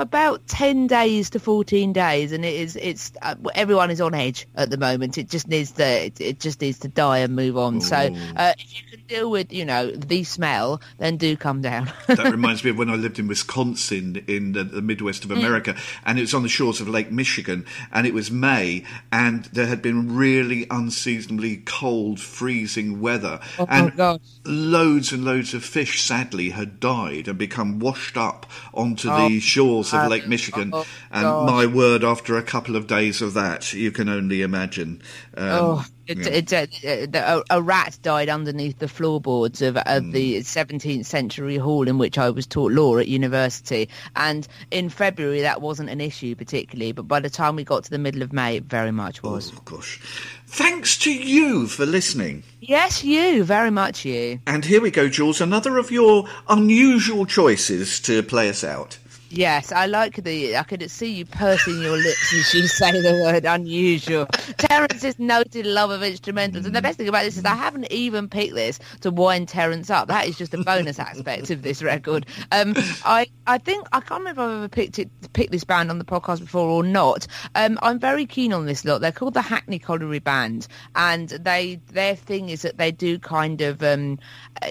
[0.00, 4.46] about 10 days to 14 days and it is it's uh, everyone is on edge
[4.54, 5.18] at the moment.
[5.18, 7.80] It just needs to it, it just needs to die and move on.
[7.80, 11.92] So uh, if you can deal with you know the smell then do come down.
[12.06, 15.76] That reminds me of when I lived in Wisconsin in the, the Midwest of America,
[16.04, 19.66] and it was on the shores of Lake Michigan, and it was May, and there
[19.66, 26.50] had been really unseasonably cold, freezing weather, Oh, and loads and loads of fish sadly
[26.50, 30.70] had died and become washed up onto Oh, the shores of uh, Lake Michigan.
[30.72, 35.02] oh, and my word, after a couple of days of that, you can only imagine.
[35.36, 36.58] Um, Oh, it, yeah.
[36.62, 40.10] it, the- a, a rat died underneath the floorboards of, of Hmm.
[40.10, 43.88] the 17th century hall in which I was taught law at university.
[44.14, 47.90] And in February, that wasn't an issue particularly, but by the time we got to
[47.90, 49.50] the middle of May, it very much was.
[49.54, 50.00] Oh gosh.
[50.46, 52.42] Thanks to you for listening.
[52.60, 54.38] Yes, you, very much you.
[54.46, 58.98] And here we go, Jules, another of your unusual choices to play us out.
[59.30, 60.56] Yes, I like the.
[60.56, 64.26] I could see you pursing your lips as you say the word unusual.
[64.58, 68.28] Terence's noted love of instrumentals, and the best thing about this is I haven't even
[68.28, 70.08] picked this to wind Terence up.
[70.08, 72.26] That is just a bonus aspect of this record.
[72.52, 75.90] Um, I I think I can't remember if I've ever picked it picked this band
[75.90, 77.26] on the podcast before or not.
[77.56, 79.00] Um, I'm very keen on this lot.
[79.00, 83.60] They're called the Hackney Colliery Band, and they their thing is that they do kind
[83.62, 84.18] of um,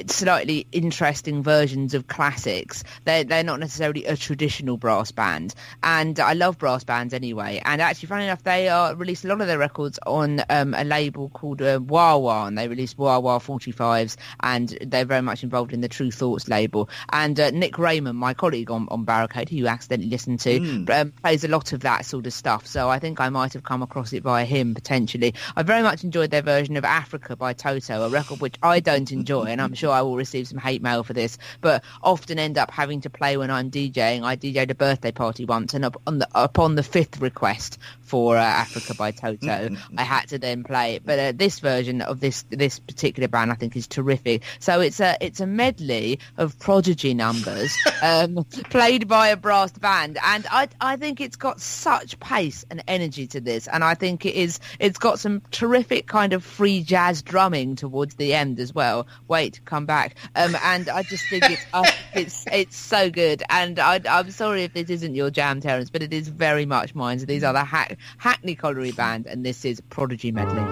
[0.08, 2.84] slightly interesting versions of classics.
[3.04, 4.16] They're they're not necessarily a
[4.54, 7.62] traditional brass band, and I love brass bands anyway.
[7.66, 10.84] And actually, funny enough, they are released a lot of their records on um, a
[10.84, 15.44] label called uh, Wah Wah, and they released Wah Wah 45s, and they're very much
[15.44, 16.90] involved in the Tru Thoughts label.
[17.12, 21.12] And uh, Nick Raymond, my colleague on, on Barricade, who you accidentally listened to, um,
[21.24, 22.68] plays a lot of that sort of stuff.
[22.68, 25.34] So I think I might have come across it via him potentially.
[25.56, 29.12] I very much enjoyed their version of Africa by Toto, a record which I don't
[29.12, 32.58] enjoy, and I'm sure I will receive some hate mail for this, but often end
[32.58, 34.24] up having to play when I'm DJing.
[34.24, 38.38] I DJed a birthday party once, and up on the, upon the fifth request for
[38.38, 41.06] uh, Africa by Toto, I had to then play it.
[41.06, 44.44] But uh, this version of this this particular band, I think, is terrific.
[44.60, 50.18] So it's a it's a medley of prodigy numbers um, played by a brass band,
[50.24, 54.26] and I I think it's got such pace and energy to this, and I think
[54.26, 58.74] it is it's got some terrific kind of free jazz drumming towards the end as
[58.74, 59.08] well.
[59.28, 63.80] Wait, come back, um, and I just think it's I it's it's so good, and
[63.80, 67.20] I, I'm sorry if this isn't your jam, Terence, but it is very much mine.
[67.20, 70.64] So these are the Hack, Hackney Colliery Band, and this is Prodigy Medley.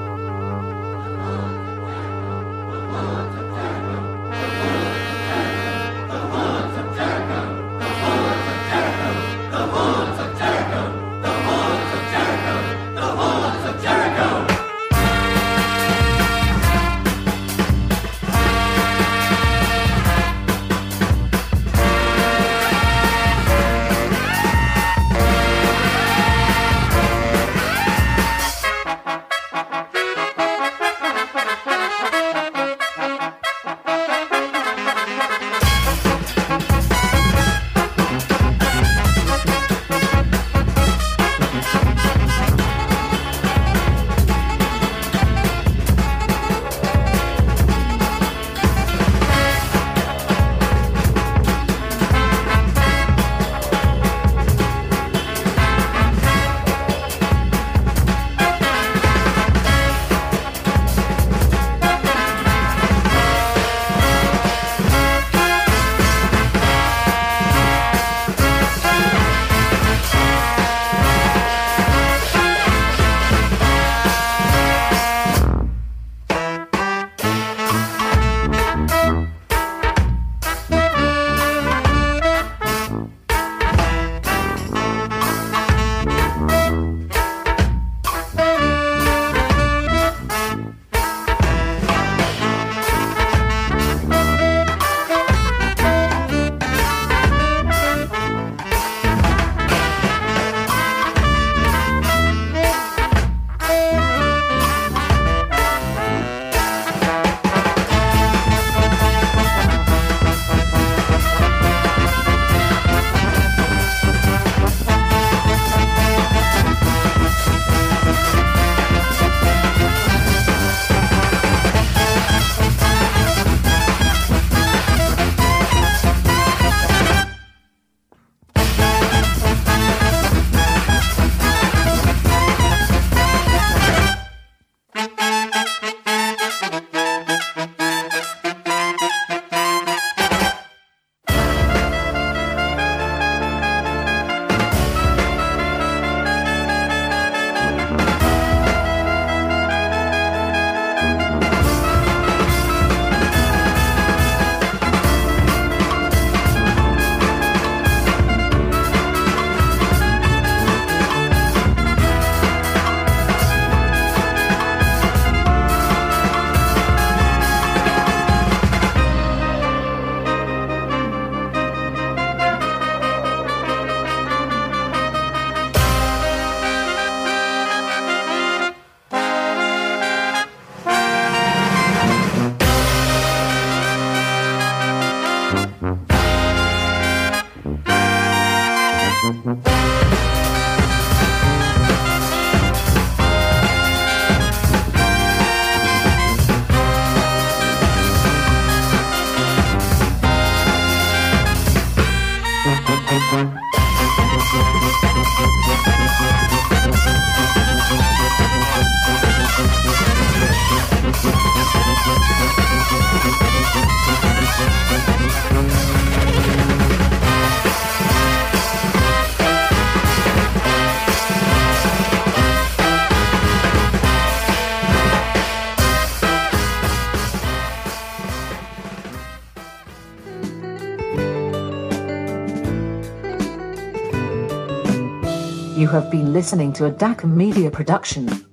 [235.92, 238.51] Have been listening to a DACA Media production.